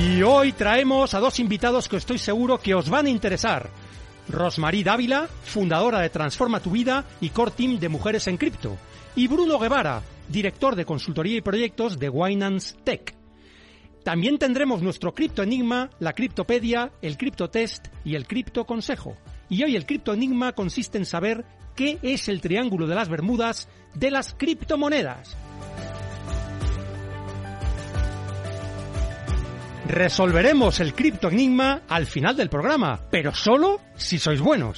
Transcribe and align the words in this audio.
Y 0.00 0.22
hoy 0.22 0.52
traemos 0.52 1.12
a 1.14 1.18
dos 1.18 1.40
invitados 1.40 1.88
que 1.88 1.96
estoy 1.96 2.18
seguro 2.18 2.58
que 2.58 2.74
os 2.74 2.88
van 2.88 3.06
a 3.06 3.10
interesar. 3.10 3.68
Rosmarie 4.28 4.84
Dávila, 4.84 5.26
fundadora 5.42 6.00
de 6.00 6.08
Transforma 6.08 6.60
tu 6.60 6.70
Vida 6.70 7.04
y 7.20 7.30
Core 7.30 7.50
Team 7.50 7.78
de 7.80 7.88
Mujeres 7.88 8.28
en 8.28 8.36
Cripto. 8.36 8.76
Y 9.16 9.26
Bruno 9.26 9.58
Guevara, 9.58 10.02
director 10.28 10.76
de 10.76 10.84
consultoría 10.84 11.38
y 11.38 11.40
proyectos 11.40 11.98
de 11.98 12.08
Winance 12.08 12.76
Tech. 12.84 13.16
También 14.04 14.38
tendremos 14.38 14.82
nuestro 14.82 15.12
Cripto 15.12 15.42
Enigma, 15.42 15.90
la 15.98 16.12
Criptopedia, 16.12 16.92
el 17.02 17.16
Cripto 17.16 17.50
Test 17.50 17.88
y 18.04 18.14
el 18.14 18.28
Cripto 18.28 18.66
Consejo. 18.66 19.16
Y 19.48 19.64
hoy 19.64 19.74
el 19.74 19.84
Cripto 19.84 20.12
Enigma 20.12 20.52
consiste 20.52 20.98
en 20.98 21.06
saber 21.06 21.44
qué 21.74 21.98
es 22.02 22.28
el 22.28 22.40
Triángulo 22.40 22.86
de 22.86 22.94
las 22.94 23.08
Bermudas 23.08 23.68
de 23.94 24.12
las 24.12 24.32
criptomonedas. 24.34 25.36
Resolveremos 29.88 30.80
el 30.80 30.92
cripto 30.92 31.28
enigma 31.28 31.80
al 31.88 32.04
final 32.04 32.36
del 32.36 32.50
programa, 32.50 33.00
pero 33.10 33.34
solo 33.34 33.80
si 33.96 34.18
sois 34.18 34.38
buenos. 34.38 34.76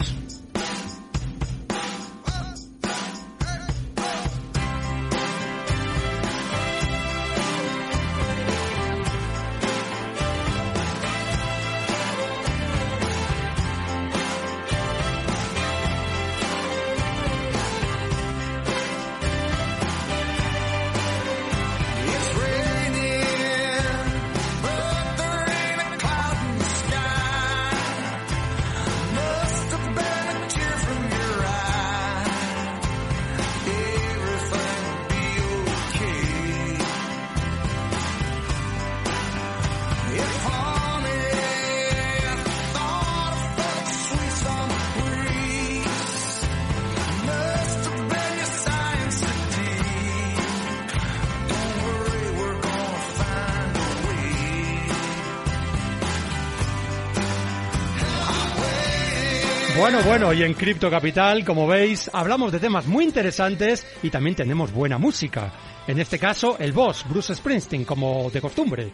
Bueno, 59.80 60.02
bueno, 60.02 60.32
y 60.34 60.42
en 60.42 60.52
Cripto 60.52 60.90
Capital, 60.90 61.42
como 61.42 61.66
veis, 61.66 62.10
hablamos 62.12 62.52
de 62.52 62.60
temas 62.60 62.86
muy 62.86 63.02
interesantes 63.02 63.86
y 64.02 64.10
también 64.10 64.36
tenemos 64.36 64.72
buena 64.72 64.98
música. 64.98 65.50
En 65.86 65.98
este 65.98 66.18
caso, 66.18 66.56
el 66.58 66.72
boss, 66.72 67.04
Bruce 67.08 67.34
Springsteen, 67.34 67.84
como 67.84 68.30
de 68.30 68.40
costumbre. 68.40 68.92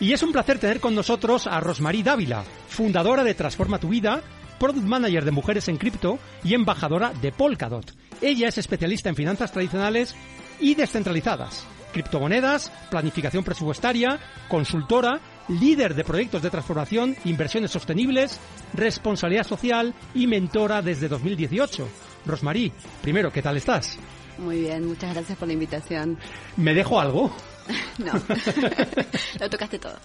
Y 0.00 0.12
es 0.12 0.22
un 0.22 0.32
placer 0.32 0.58
tener 0.58 0.80
con 0.80 0.94
nosotros 0.94 1.46
a 1.46 1.60
Rosmarie 1.60 2.02
Dávila, 2.02 2.44
fundadora 2.68 3.24
de 3.24 3.34
Transforma 3.34 3.78
tu 3.78 3.88
Vida, 3.88 4.22
Product 4.58 4.86
Manager 4.86 5.24
de 5.24 5.30
Mujeres 5.30 5.68
en 5.68 5.76
Cripto 5.76 6.18
y 6.44 6.54
embajadora 6.54 7.12
de 7.20 7.32
Polkadot. 7.32 7.92
Ella 8.20 8.48
es 8.48 8.58
especialista 8.58 9.08
en 9.08 9.16
finanzas 9.16 9.52
tradicionales 9.52 10.14
y 10.60 10.74
descentralizadas, 10.74 11.64
criptomonedas, 11.92 12.72
planificación 12.90 13.44
presupuestaria, 13.44 14.18
consultora, 14.48 15.20
líder 15.48 15.94
de 15.94 16.04
proyectos 16.04 16.42
de 16.42 16.50
transformación, 16.50 17.16
inversiones 17.24 17.70
sostenibles, 17.70 18.40
responsabilidad 18.74 19.46
social 19.46 19.94
y 20.14 20.26
mentora 20.26 20.82
desde 20.82 21.08
2018. 21.08 21.88
Rosmarie, 22.26 22.72
primero, 23.02 23.30
¿qué 23.30 23.42
tal 23.42 23.56
estás? 23.56 23.98
Muy 24.38 24.60
bien, 24.60 24.86
muchas 24.86 25.14
gracias 25.14 25.36
por 25.36 25.48
la 25.48 25.54
invitación. 25.54 26.18
¿Me 26.56 26.72
dejo 26.72 27.00
algo? 27.00 27.30
no, 27.98 28.12
lo 29.40 29.50
tocaste 29.50 29.78
todo. 29.78 29.96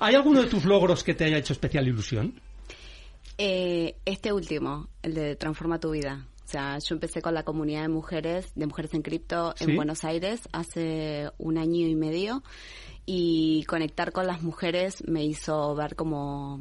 ¿Hay 0.00 0.14
alguno 0.14 0.42
de 0.42 0.48
tus 0.48 0.64
logros 0.64 1.04
que 1.04 1.14
te 1.14 1.24
haya 1.24 1.36
hecho 1.36 1.52
especial 1.52 1.86
ilusión? 1.86 2.40
Eh, 3.38 3.96
este 4.04 4.32
último, 4.32 4.88
el 5.02 5.14
de 5.14 5.36
Transforma 5.36 5.78
tu 5.78 5.90
vida. 5.90 6.26
O 6.44 6.48
sea, 6.48 6.78
yo 6.78 6.94
empecé 6.94 7.22
con 7.22 7.34
la 7.34 7.44
comunidad 7.44 7.82
de 7.82 7.88
mujeres, 7.88 8.52
de 8.54 8.66
mujeres 8.66 8.92
en 8.94 9.02
cripto 9.02 9.54
en 9.58 9.68
¿Sí? 9.68 9.76
Buenos 9.76 10.04
Aires 10.04 10.40
hace 10.52 11.30
un 11.38 11.56
año 11.56 11.86
y 11.86 11.94
medio 11.94 12.42
y 13.06 13.64
conectar 13.64 14.12
con 14.12 14.26
las 14.26 14.42
mujeres 14.42 15.02
me 15.06 15.24
hizo 15.24 15.74
ver 15.74 15.96
como 15.96 16.60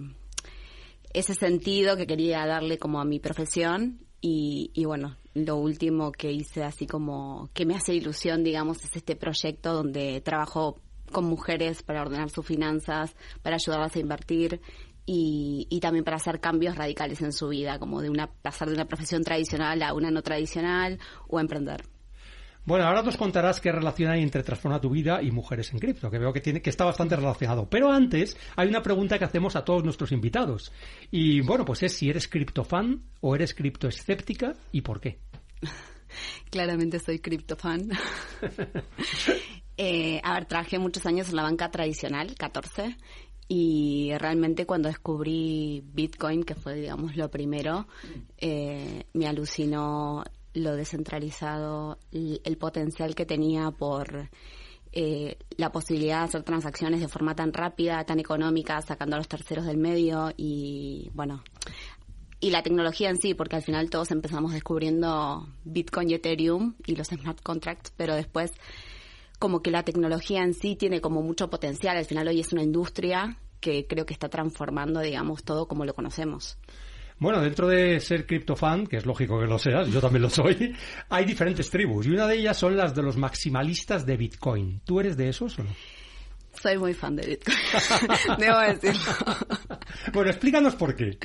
ese 1.14 1.34
sentido 1.34 1.98
que 1.98 2.08
quería 2.08 2.46
darle 2.46 2.78
como 2.78 3.02
a 3.02 3.06
mi 3.06 3.20
profesión 3.20 4.00
y, 4.22 4.72
y 4.74 4.86
bueno, 4.86 5.18
lo 5.34 5.58
último 5.58 6.12
que 6.12 6.32
hice 6.32 6.64
así 6.64 6.86
como 6.86 7.50
que 7.54 7.66
me 7.66 7.76
hace 7.76 7.96
ilusión, 7.96 8.44
digamos, 8.44 8.84
es 8.84 8.96
este 8.96 9.16
proyecto 9.16 9.74
donde 9.74 10.22
trabajo 10.22 10.78
con 11.12 11.26
mujeres 11.26 11.84
para 11.84 12.02
ordenar 12.04 12.30
sus 12.30 12.46
finanzas, 12.46 13.16
para 13.42 13.56
ayudarlas 13.56 13.96
a 13.96 14.00
invertir 14.00 14.62
y, 15.06 15.68
y 15.70 15.80
también 15.80 16.06
para 16.06 16.18
hacer 16.18 16.40
cambios 16.40 16.76
radicales 16.76 17.22
en 17.22 17.34
su 17.34 17.50
vida, 17.50 17.80
como 17.80 18.02
de 18.02 18.10
una 18.10 18.28
pasar 18.28 18.70
de 18.70 18.76
una 18.76 18.86
profesión 18.86 19.24
tradicional 19.24 19.82
a 19.82 19.94
una 19.94 20.12
no 20.12 20.22
tradicional 20.22 21.00
o 21.28 21.40
emprender. 21.40 21.84
Bueno, 22.64 22.86
ahora 22.86 23.02
nos 23.02 23.18
contarás 23.18 23.60
qué 23.60 23.72
relación 23.72 24.12
hay 24.12 24.22
entre 24.22 24.44
Transforma 24.44 24.80
tu 24.80 24.92
vida 24.92 25.22
y 25.24 25.32
Mujeres 25.32 25.74
en 25.74 25.80
Cripto, 25.80 26.12
que 26.12 26.20
veo 26.20 26.32
que 26.32 26.42
tiene 26.42 26.62
que 26.62 26.70
está 26.70 26.86
bastante 26.86 27.16
relacionado. 27.16 27.68
Pero 27.68 27.92
antes 27.92 28.38
hay 28.56 28.68
una 28.68 28.84
pregunta 28.84 29.18
que 29.18 29.26
hacemos 29.26 29.56
a 29.56 29.66
todos 29.66 29.84
nuestros 29.84 30.12
invitados. 30.12 30.72
Y 31.10 31.42
bueno, 31.42 31.66
pues 31.66 31.82
es 31.82 31.94
si 31.94 32.10
eres 32.10 32.28
criptofan 32.28 33.02
o 33.20 33.36
eres 33.36 33.56
criptoescéptica 33.56 34.54
y 34.72 34.82
por 34.82 35.02
qué. 35.02 35.18
Claramente 36.52 37.00
soy 37.00 37.18
criptofan. 37.18 37.90
eh, 39.78 40.22
a 40.24 40.34
ver, 40.36 40.46
trabajé 40.46 40.78
muchos 40.78 41.06
años 41.08 41.30
en 41.30 41.38
la 41.38 41.44
banca 41.44 41.72
tradicional, 41.72 42.36
14, 42.36 42.96
y 43.48 44.12
realmente 44.20 44.68
cuando 44.68 44.88
descubrí 44.88 45.84
Bitcoin, 45.94 46.44
que 46.44 46.56
fue, 46.56 46.76
digamos, 46.76 47.16
lo 47.18 47.32
primero, 47.32 47.88
eh, 48.38 49.06
me 49.14 49.28
alucinó 49.28 50.24
lo 50.54 50.76
descentralizado, 50.76 51.98
el, 52.12 52.58
potencial 52.58 53.16
que 53.16 53.26
tenía 53.26 53.72
por 53.72 54.30
eh, 54.92 55.38
la 55.58 55.72
posibilidad 55.72 56.20
de 56.20 56.26
hacer 56.26 56.44
transacciones 56.44 57.00
de 57.00 57.08
forma 57.08 57.36
tan 57.36 57.54
rápida, 57.54 58.04
tan 58.06 58.20
económica, 58.20 58.82
sacando 58.82 59.16
a 59.16 59.20
los 59.20 59.28
terceros 59.28 59.66
del 59.66 59.78
medio 59.78 60.34
y, 60.36 61.10
bueno, 61.14 61.44
y 62.42 62.50
la 62.50 62.64
tecnología 62.64 63.10
en 63.10 63.22
sí, 63.22 63.34
porque 63.36 63.56
al 63.56 63.62
final 63.62 63.90
todos 63.90 64.12
empezamos 64.12 64.52
descubriendo 64.52 65.48
Bitcoin 65.64 66.10
y 66.10 66.16
Ethereum 66.16 66.76
y 66.86 66.96
los 66.96 67.08
smart 67.08 67.42
contracts, 67.42 67.94
pero 67.96 68.16
después 68.16 68.52
como 69.38 69.62
que 69.62 69.72
la 69.72 69.84
tecnología 69.84 70.44
en 70.44 70.54
sí 70.54 70.76
tiene 70.76 71.02
como 71.02 71.22
mucho 71.22 71.50
potencial. 71.50 71.98
Al 71.98 72.06
final 72.06 72.28
hoy 72.28 72.40
es 72.40 72.52
una 72.52 72.64
industria 72.64 73.38
que 73.60 73.88
creo 73.88 74.06
que 74.06 74.14
está 74.14 74.28
transformando, 74.28 75.00
digamos, 75.00 75.44
todo 75.44 75.68
como 75.68 75.86
lo 75.86 75.94
conocemos. 75.94 76.58
Bueno, 77.22 77.40
dentro 77.40 77.68
de 77.68 78.00
ser 78.00 78.26
criptofan, 78.26 78.88
que 78.88 78.98
es 78.98 79.06
lógico 79.06 79.40
que 79.40 79.46
lo 79.46 79.60
seas, 79.60 79.88
yo 79.90 80.02
también 80.02 80.24
lo 80.24 80.30
soy, 80.32 80.76
hay 81.10 81.24
diferentes 81.24 81.70
tribus 81.70 82.08
y 82.08 82.10
una 82.10 82.26
de 82.26 82.40
ellas 82.40 82.58
son 82.58 82.76
las 82.76 82.96
de 82.96 83.04
los 83.04 83.16
maximalistas 83.16 84.08
de 84.08 84.18
Bitcoin. 84.18 84.82
¿Tú 84.84 85.00
eres 85.00 85.16
de 85.16 85.30
esos 85.30 85.60
o 85.60 85.64
no? 85.64 85.70
Soy 86.60 86.80
muy 86.80 86.96
fan 86.96 87.16
de 87.16 87.28
Bitcoin, 87.28 87.58
debo 88.40 88.60
decirlo. 88.62 89.38
bueno, 90.14 90.32
explícanos 90.32 90.76
por 90.76 90.96
qué. 90.96 91.20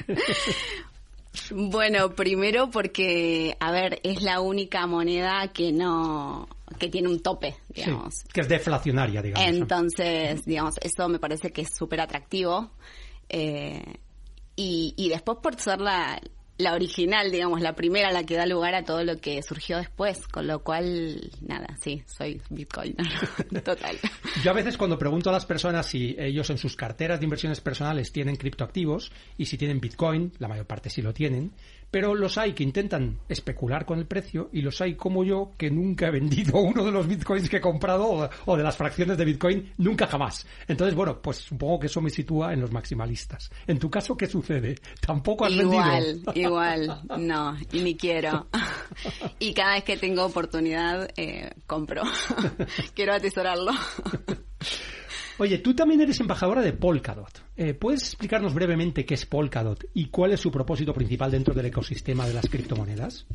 Bueno, 1.51 2.15
primero 2.15 2.69
porque, 2.69 3.57
a 3.59 3.73
ver, 3.73 3.99
es 4.03 4.21
la 4.21 4.41
única 4.43 4.87
moneda 4.87 5.51
que 5.55 5.73
no 5.73 6.47
que 6.79 6.89
tiene 6.89 7.09
un 7.09 7.21
tope, 7.21 7.57
digamos. 7.71 8.23
que 8.35 8.43
es 8.43 8.49
deflacionaria, 8.49 9.23
digamos. 9.23 9.49
Entonces, 9.49 10.45
digamos, 10.45 10.75
eso 10.83 11.09
me 11.09 11.19
parece 11.19 11.53
que 11.53 11.63
es 11.63 11.75
súper 11.75 12.03
atractivo. 12.03 12.73
Eh, 13.31 13.83
y, 14.57 14.95
y 14.97 15.09
después 15.11 15.39
por 15.43 15.61
ser 15.61 15.81
la, 15.81 16.21
la 16.59 16.73
original, 16.73 17.31
digamos, 17.31 17.61
la 17.61 17.75
primera, 17.75 18.11
la 18.11 18.25
que 18.25 18.37
da 18.37 18.47
lugar 18.47 18.75
a 18.75 18.85
todo 18.85 19.05
lo 19.05 19.19
que 19.19 19.43
surgió 19.43 19.77
después, 19.77 20.27
con 20.27 20.47
lo 20.47 20.63
cual, 20.63 21.31
nada, 21.47 21.67
sí, 21.83 22.03
soy 22.07 22.41
Bitcoin, 22.49 22.97
total. 23.65 23.99
Yo 24.43 24.51
a 24.51 24.55
veces 24.55 24.79
cuando 24.79 24.99
pregunto 24.99 25.29
a 25.29 25.33
las 25.33 25.45
personas 25.45 25.87
si 25.87 26.17
ellos 26.19 26.49
en 26.51 26.59
sus 26.59 26.75
carteras 26.75 27.21
de 27.21 27.25
inversiones 27.25 27.61
personales 27.61 28.11
tienen 28.11 28.37
criptoactivos 28.37 29.13
y 29.37 29.47
si 29.47 29.59
tienen 29.59 29.81
Bitcoin, 29.81 30.33
la 30.39 30.49
mayor 30.49 30.67
parte 30.67 30.89
sí 30.89 31.03
lo 31.03 31.13
tienen, 31.13 31.53
pero 31.91 32.15
los 32.15 32.39
hay 32.39 32.53
que 32.53 32.63
intentan 32.63 33.21
especular 33.29 33.85
con 33.85 33.99
el 33.99 34.07
precio 34.07 34.51
y 34.53 34.63
los 34.63 34.81
hay 34.81 34.95
como 34.95 35.25
yo 35.25 35.53
que 35.57 35.71
nunca 35.71 36.09
he 36.09 36.11
vendido 36.11 36.59
uno 36.59 36.85
de 36.85 36.93
los 36.93 37.07
bitcoins 37.07 37.49
que 37.49 37.59
he 37.59 37.61
comprado 37.61 38.29
o, 38.47 38.57
de 38.57 38.63
las 38.63 38.77
fracciones 38.77 39.17
de 39.17 39.25
bitcoin 39.25 39.73
nunca 39.79 40.07
jamás. 40.07 40.47
Entonces, 40.69 40.95
bueno, 40.95 41.21
pues 41.21 41.39
supongo 41.39 41.81
que 41.81 41.87
eso 41.87 42.01
me 42.01 42.11
sitúa 42.11 42.53
en 42.53 42.61
los 42.61 42.73
maximalistas. 42.73 43.51
En 43.67 43.79
tu 43.79 43.91
caso, 43.91 44.17
¿qué 44.17 44.27
sucede? 44.27 44.77
¿Tampoco 45.01 45.45
has 45.45 45.53
igual, 45.53 46.03
vendido? 46.03 46.33
Igual, 46.47 47.03
no, 47.19 47.57
y 47.73 47.81
ni 47.81 47.97
quiero. 47.97 48.47
y 49.39 49.53
cada 49.53 49.75
vez 49.75 49.85
que 49.85 49.97
tengo 49.97 50.25
oportunidad, 50.25 51.09
eh, 51.17 51.51
compro. 51.67 52.03
Quiero 52.95 53.15
atesorarlo. 53.15 53.73
Oye, 55.39 55.59
tú 55.59 55.75
también 55.75 56.01
eres 56.01 56.19
embajadora 56.21 56.63
de 56.63 56.73
Polkadot. 56.73 57.43
Eh, 57.57 57.75
¿Puedes 57.75 58.03
explicarnos 58.03 58.55
brevemente 58.55 59.05
qué 59.05 59.15
es 59.15 59.27
Polkadot 59.27 59.85
y 59.93 60.07
cuál 60.07 60.33
es 60.33 60.41
su 60.41 60.51
propósito 60.51 60.95
principal 60.95 61.31
dentro 61.31 61.53
del 61.55 61.67
ecosistema 61.67 62.27
de 62.27 62.35
las 62.35 62.49
criptomonedas? 62.49 63.27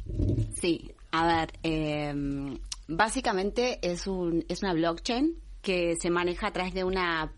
Sí, 0.59 0.91
a 1.11 1.27
ver, 1.27 1.53
em, 1.63 2.57
básicamente 2.87 3.79
es, 3.81 4.07
un, 4.07 4.43
es 4.49 4.63
una 4.63 4.73
blockchain 4.73 5.35
que 5.61 5.95
se 5.95 6.09
maneja 6.09 6.47
a 6.47 6.53
través 6.53 6.73
de 6.73 6.83
una 6.83 7.31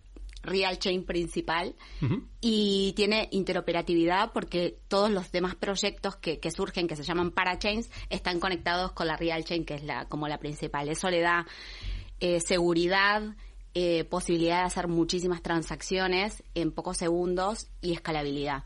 real 0.44 0.78
chain 0.78 1.06
principal 1.06 1.74
y 2.42 2.94
tiene 2.98 3.30
interoperatividad 3.32 4.34
porque 4.34 4.78
todos 4.90 5.10
los 5.10 5.32
demás 5.32 5.56
proyectos 5.56 6.18
que, 6.18 6.40
que, 6.40 6.52
surgen, 6.52 6.88
que 6.88 6.98
se 6.98 7.04
llaman 7.04 7.32
parachains, 7.32 7.90
están 8.10 8.40
conectados 8.40 8.92
con 8.92 9.08
la 9.08 9.16
real 9.16 9.46
chain, 9.46 9.66
que 9.66 9.76
es 9.76 9.84
la, 9.84 10.06
como 10.06 10.28
la 10.28 10.40
principal. 10.40 10.90
Eso 10.90 11.10
le 11.10 11.22
da 11.22 11.48
eh, 12.20 12.42
seguridad, 12.42 13.36
eh, 13.76 14.04
posibilidad 14.04 14.60
de 14.60 14.66
hacer 14.66 14.88
muchísimas 14.88 15.42
transacciones 15.42 16.44
en 16.54 16.72
pocos 16.72 16.98
segundos 16.98 17.70
y 17.82 17.94
escalabilidad. 17.94 18.64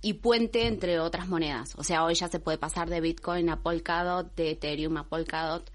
Y 0.00 0.14
puente 0.14 0.66
entre 0.66 1.00
otras 1.00 1.28
monedas. 1.28 1.74
O 1.76 1.82
sea, 1.82 2.04
hoy 2.04 2.14
ya 2.14 2.28
se 2.28 2.38
puede 2.38 2.58
pasar 2.58 2.88
de 2.88 3.00
Bitcoin 3.00 3.48
a 3.48 3.62
Polkadot, 3.62 4.32
de 4.36 4.52
Ethereum 4.52 4.96
a 4.98 5.08
Polkadot. 5.08 5.70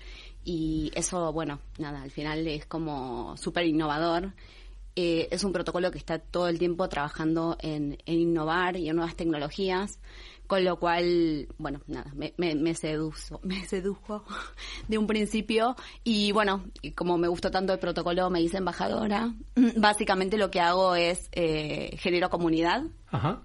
Y 0.46 0.92
eso, 0.96 1.34
bueno, 1.34 1.60
nada, 1.78 2.02
al 2.02 2.12
final 2.12 2.48
es 2.48 2.66
como 2.66 3.36
súper 3.38 3.66
innovador. 3.66 4.34
Eh, 4.96 5.28
es 5.32 5.44
un 5.44 5.52
protocolo 5.52 5.92
que 5.92 5.98
está 5.98 6.20
todo 6.20 6.48
el 6.48 6.60
tiempo 6.60 6.88
trabajando 6.90 7.58
en, 7.60 7.98
en 8.06 8.20
innovar 8.20 8.78
y 8.78 8.88
en 8.88 8.96
nuevas 8.96 9.16
tecnologías. 9.16 10.00
Con 10.50 10.66
lo 10.66 10.80
cual, 10.80 11.48
bueno, 11.60 11.80
nada, 11.86 12.12
me, 12.16 12.34
me, 12.38 12.56
me, 12.56 12.74
seduzo, 12.74 13.40
me 13.44 13.68
sedujo 13.68 14.26
de 14.88 14.98
un 14.98 15.06
principio 15.06 15.76
y 16.04 16.32
bueno, 16.32 16.66
y 16.82 16.94
como 16.94 17.20
me 17.20 17.28
gustó 17.28 17.52
tanto 17.52 17.72
el 17.72 17.78
protocolo, 17.78 18.32
me 18.32 18.42
hice 18.42 18.58
embajadora. 18.58 19.32
Básicamente 19.78 20.38
lo 20.38 20.50
que 20.50 20.60
hago 20.60 20.96
es 20.96 21.30
eh, 21.34 21.96
genero 22.00 22.32
comunidad. 22.32 22.82
Ajá. 23.12 23.44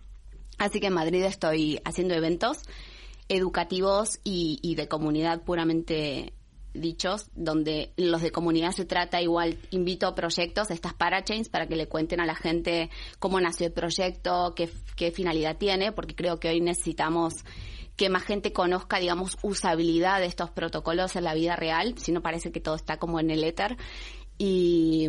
Así 0.56 0.80
que 0.80 0.86
en 0.86 0.94
Madrid 0.94 1.22
estoy 1.24 1.78
haciendo 1.84 2.14
eventos 2.14 2.62
educativos 3.28 4.18
y, 4.24 4.58
y 4.62 4.74
de 4.74 4.88
comunidad 4.88 5.42
puramente 5.42 6.32
dichos, 6.74 7.30
donde 7.34 7.92
los 7.96 8.20
de 8.20 8.30
comunidad 8.30 8.72
se 8.72 8.84
trata 8.84 9.22
igual, 9.22 9.58
invito 9.70 10.06
a 10.06 10.14
proyectos, 10.14 10.70
estas 10.70 10.94
parachains, 10.94 11.48
para 11.48 11.66
que 11.66 11.76
le 11.76 11.86
cuenten 11.86 12.20
a 12.20 12.26
la 12.26 12.34
gente 12.34 12.90
cómo 13.18 13.40
nació 13.40 13.68
el 13.68 13.72
proyecto, 13.72 14.52
qué, 14.54 14.68
qué 14.96 15.10
finalidad 15.10 15.56
tiene, 15.56 15.92
porque 15.92 16.14
creo 16.14 16.38
que 16.38 16.48
hoy 16.48 16.60
necesitamos 16.60 17.34
que 17.96 18.10
más 18.10 18.24
gente 18.24 18.52
conozca, 18.52 18.98
digamos, 18.98 19.38
usabilidad 19.42 20.20
de 20.20 20.26
estos 20.26 20.50
protocolos 20.50 21.14
en 21.16 21.24
la 21.24 21.34
vida 21.34 21.56
real, 21.56 21.94
si 21.96 22.12
no 22.12 22.22
parece 22.22 22.50
que 22.50 22.60
todo 22.60 22.74
está 22.74 22.98
como 22.98 23.20
en 23.20 23.30
el 23.30 23.44
éter. 23.44 23.76
Y, 24.36 25.08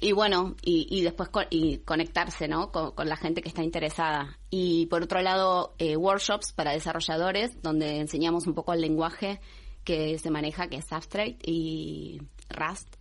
y 0.00 0.12
bueno, 0.12 0.56
y, 0.62 1.02
después 1.02 1.30
y 1.50 1.78
conectarse, 1.78 2.48
¿no? 2.48 2.72
Con, 2.72 3.08
la 3.08 3.16
gente 3.16 3.42
que 3.42 3.48
está 3.48 3.62
interesada. 3.62 4.38
Y 4.50 4.86
por 4.86 5.02
otro 5.02 5.22
lado, 5.22 5.74
eh, 5.78 5.96
workshops 5.96 6.52
para 6.52 6.72
desarrolladores, 6.72 7.62
donde 7.62 8.00
enseñamos 8.00 8.46
un 8.46 8.54
poco 8.54 8.72
el 8.72 8.80
lenguaje 8.80 9.40
que 9.84 10.18
se 10.18 10.30
maneja, 10.30 10.68
que 10.68 10.76
es 10.76 10.86
Substrate 10.86 11.38
y 11.42 12.20
Rust. 12.48 12.96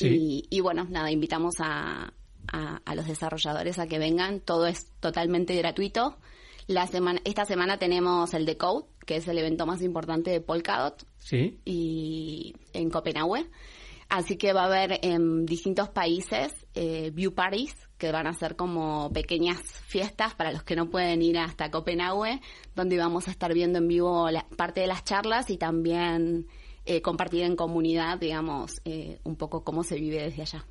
Y, 0.00 0.60
bueno, 0.60 0.86
nada, 0.88 1.10
invitamos 1.10 1.56
a, 1.58 2.12
a, 2.46 2.94
los 2.94 3.06
desarrolladores 3.06 3.78
a 3.78 3.86
que 3.86 3.98
vengan. 3.98 4.40
Todo 4.40 4.66
es 4.66 4.90
totalmente 5.00 5.54
gratuito. 5.54 6.16
La 6.66 6.86
semana, 6.86 7.20
esta 7.24 7.44
semana 7.44 7.78
tenemos 7.78 8.34
el 8.34 8.46
Decode, 8.46 8.86
que 9.06 9.16
es 9.16 9.28
el 9.28 9.38
evento 9.38 9.66
más 9.66 9.82
importante 9.82 10.30
de 10.30 10.40
Polkadot. 10.40 11.04
Sí. 11.18 11.60
Y 11.64 12.54
en 12.72 12.90
Copenhague. 12.90 13.48
Así 14.08 14.36
que 14.36 14.52
va 14.52 14.64
a 14.64 14.66
haber 14.66 15.00
en 15.02 15.46
distintos 15.46 15.88
países 15.88 16.52
eh, 16.74 17.10
view 17.14 17.32
parties, 17.32 17.74
que 18.02 18.10
van 18.10 18.26
a 18.26 18.34
ser 18.34 18.56
como 18.56 19.12
pequeñas 19.12 19.60
fiestas 19.62 20.34
para 20.34 20.50
los 20.50 20.64
que 20.64 20.74
no 20.74 20.90
pueden 20.90 21.22
ir 21.22 21.38
hasta 21.38 21.70
Copenhague, 21.70 22.40
donde 22.74 22.98
vamos 22.98 23.28
a 23.28 23.30
estar 23.30 23.54
viendo 23.54 23.78
en 23.78 23.86
vivo 23.86 24.28
la, 24.28 24.44
parte 24.56 24.80
de 24.80 24.88
las 24.88 25.04
charlas 25.04 25.50
y 25.50 25.56
también 25.56 26.48
eh, 26.84 27.00
compartir 27.00 27.44
en 27.44 27.54
comunidad, 27.54 28.18
digamos, 28.18 28.80
eh, 28.84 29.20
un 29.22 29.36
poco 29.36 29.62
cómo 29.62 29.84
se 29.84 29.94
vive 30.00 30.20
desde 30.20 30.42
allá. 30.42 30.66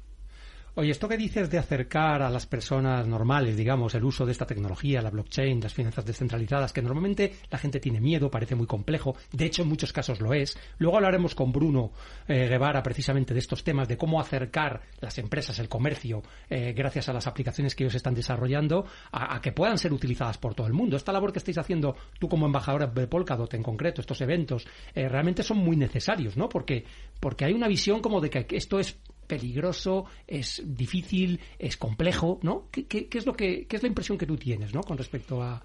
Oye, 0.74 0.92
esto 0.92 1.10
que 1.10 1.18
dices 1.18 1.50
de 1.50 1.58
acercar 1.58 2.22
a 2.22 2.30
las 2.30 2.46
personas 2.46 3.06
normales, 3.06 3.58
digamos, 3.58 3.94
el 3.94 4.06
uso 4.06 4.26
de 4.26 4.32
esta 4.32 4.46
tecnología, 4.46 5.02
la 5.02 5.10
blockchain, 5.10 5.60
las 5.60 5.74
finanzas 5.74 6.06
descentralizadas, 6.06 6.72
que 6.72 6.82
normalmente 6.82 7.34
la 7.50 7.58
gente 7.58 7.82
tiene 7.82 8.00
miedo, 8.00 8.32
parece 8.32 8.56
muy 8.56 8.68
complejo, 8.68 9.18
de 9.34 9.44
hecho 9.44 9.64
en 9.64 9.68
muchos 9.68 9.92
casos 9.92 10.22
lo 10.22 10.34
es. 10.34 10.58
Luego 10.78 10.96
hablaremos 10.96 11.36
con 11.36 11.52
Bruno 11.52 11.92
eh, 12.26 12.48
Guevara 12.48 12.82
precisamente 12.82 13.34
de 13.34 13.42
estos 13.42 13.66
temas, 13.66 13.90
de 13.90 13.98
cómo 13.98 14.22
acercar 14.22 14.80
las 15.02 15.18
empresas, 15.18 15.60
el 15.60 15.68
comercio, 15.68 16.24
eh, 16.50 16.72
gracias 16.72 17.10
a 17.10 17.14
las 17.14 17.28
aplicaciones 17.28 17.76
que 17.76 17.84
ellos 17.84 17.96
están 17.96 18.14
desarrollando, 18.14 18.86
a, 19.12 19.42
que 19.42 19.52
puedan 19.52 19.78
ser 19.78 19.92
utilizadas 19.92 20.38
por 20.38 20.56
todo 20.56 20.68
el 20.68 20.74
mundo. 20.74 20.96
Esta 20.96 21.12
labor 21.12 21.34
que 21.34 21.40
estáis 21.40 21.58
haciendo 21.58 21.98
tú 22.18 22.30
como 22.30 22.46
embajadora 22.46 22.88
de 22.88 23.08
Polkadot 23.08 23.54
en 23.56 23.64
concreto, 23.64 24.00
estos 24.00 24.22
eventos, 24.22 24.66
eh, 24.96 25.10
realmente 25.10 25.44
son 25.44 25.58
muy 25.58 25.76
necesarios, 25.76 26.38
¿no? 26.38 26.48
Porque, 26.48 26.86
porque 27.20 27.44
hay 27.44 27.52
una 27.52 27.68
visión 27.68 28.00
como 28.00 28.22
de 28.22 28.30
que 28.30 28.48
esto 28.56 28.80
es 28.80 28.98
peligroso, 29.32 30.08
es 30.28 30.62
difícil, 30.66 31.40
es 31.58 31.78
complejo, 31.78 32.38
¿no? 32.42 32.68
¿Qué, 32.70 32.86
qué, 32.86 33.08
es 33.18 33.26
lo 33.26 33.32
que, 33.32 33.66
qué 33.66 33.78
es 33.78 33.82
la 33.82 33.88
impresión 33.88 34.18
que 34.18 34.26
tú 34.26 34.36
tienes, 34.36 34.74
¿no? 34.74 34.82
Con 34.82 34.98
respecto 34.98 35.42
a, 35.42 35.64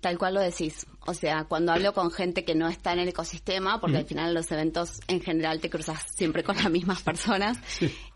Tal 0.00 0.18
cual 0.18 0.34
lo 0.34 0.40
decís. 0.40 0.86
O 1.06 1.14
sea, 1.14 1.44
cuando 1.44 1.72
hablo 1.72 1.94
con 1.94 2.10
gente 2.10 2.44
que 2.44 2.54
no 2.54 2.68
está 2.68 2.92
en 2.92 2.98
el 2.98 3.08
ecosistema, 3.08 3.80
porque 3.80 3.96
al 3.96 4.04
final 4.04 4.34
los 4.34 4.50
eventos 4.52 5.00
en 5.08 5.20
general 5.22 5.60
te 5.60 5.70
cruzas 5.70 6.04
siempre 6.14 6.44
con 6.44 6.56
las 6.56 6.70
mismas 6.70 7.02
personas, 7.02 7.58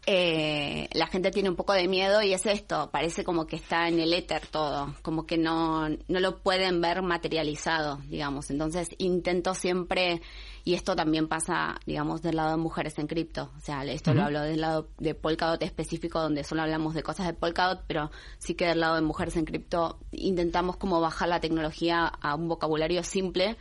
eh, 0.04 0.88
la 0.94 1.06
gente 1.06 1.30
tiene 1.30 1.48
un 1.48 1.54
poco 1.54 1.72
de 1.72 1.86
miedo 1.86 2.22
y 2.22 2.32
es 2.32 2.44
esto, 2.46 2.90
parece 2.90 3.22
como 3.22 3.46
que 3.46 3.54
está 3.54 3.86
en 3.86 4.00
el 4.00 4.12
éter 4.12 4.46
todo, 4.48 4.92
como 5.02 5.26
que 5.26 5.38
no, 5.38 5.88
no 5.88 6.20
lo 6.20 6.38
pueden 6.38 6.80
ver 6.80 7.02
materializado, 7.02 7.98
digamos. 8.08 8.50
Entonces 8.50 8.88
intento 8.98 9.54
siempre 9.54 10.20
y 10.64 10.74
esto 10.74 10.96
también 10.96 11.28
pasa, 11.28 11.80
digamos, 11.86 12.20
del 12.20 12.36
lado 12.36 12.50
de 12.50 12.56
mujeres 12.56 12.98
en 12.98 13.06
cripto. 13.06 13.52
O 13.56 13.60
sea, 13.60 13.84
esto 13.84 14.12
lo 14.12 14.24
hablo 14.24 14.40
del 14.40 14.60
lado 14.60 14.88
de 14.98 15.14
Polkadot 15.14 15.62
específico, 15.62 16.20
donde 16.20 16.42
solo 16.42 16.62
hablamos 16.62 16.94
de 16.94 17.04
cosas 17.04 17.26
de 17.26 17.34
Polkadot, 17.34 17.84
pero 17.86 18.10
sí 18.38 18.54
que 18.54 18.66
del 18.66 18.80
lado 18.80 18.96
de 18.96 19.02
mujeres 19.02 19.36
en 19.36 19.44
cripto 19.44 19.98
intentamos 20.10 20.76
como 20.76 21.00
bajar 21.00 21.28
la 21.28 21.40
tecnología 21.40 22.06
a 22.06 22.34
un 22.34 22.48
vocabulario 22.48 23.04
simple. 23.04 23.56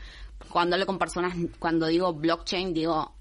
Cuando 0.50 0.76
hablo 0.76 0.88
con 0.88 0.98
personas, 0.98 1.36
cuando 1.60 1.86
digo 1.86 2.14
blockchain, 2.14 2.74
digo 2.74 3.14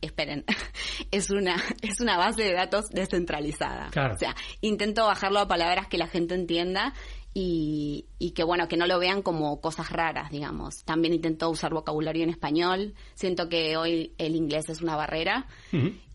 esperen, 0.00 0.44
es 1.10 1.30
una, 1.30 1.56
es 1.82 2.00
una 2.00 2.16
base 2.16 2.42
de 2.42 2.52
datos 2.52 2.88
descentralizada. 2.90 3.88
O 3.88 4.18
sea, 4.18 4.34
intento 4.60 5.06
bajarlo 5.06 5.40
a 5.40 5.48
palabras 5.48 5.88
que 5.88 5.98
la 5.98 6.06
gente 6.06 6.34
entienda 6.34 6.94
y, 7.34 8.06
y, 8.18 8.30
que 8.30 8.44
bueno, 8.44 8.66
que 8.66 8.78
no 8.78 8.86
lo 8.86 8.98
vean 8.98 9.20
como 9.20 9.60
cosas 9.60 9.90
raras, 9.90 10.30
digamos. 10.30 10.84
También 10.84 11.12
intento 11.12 11.50
usar 11.50 11.74
vocabulario 11.74 12.24
en 12.24 12.30
español. 12.30 12.94
Siento 13.14 13.50
que 13.50 13.76
hoy 13.76 14.14
el 14.16 14.36
inglés 14.36 14.70
es 14.70 14.80
una 14.80 14.96
barrera 14.96 15.46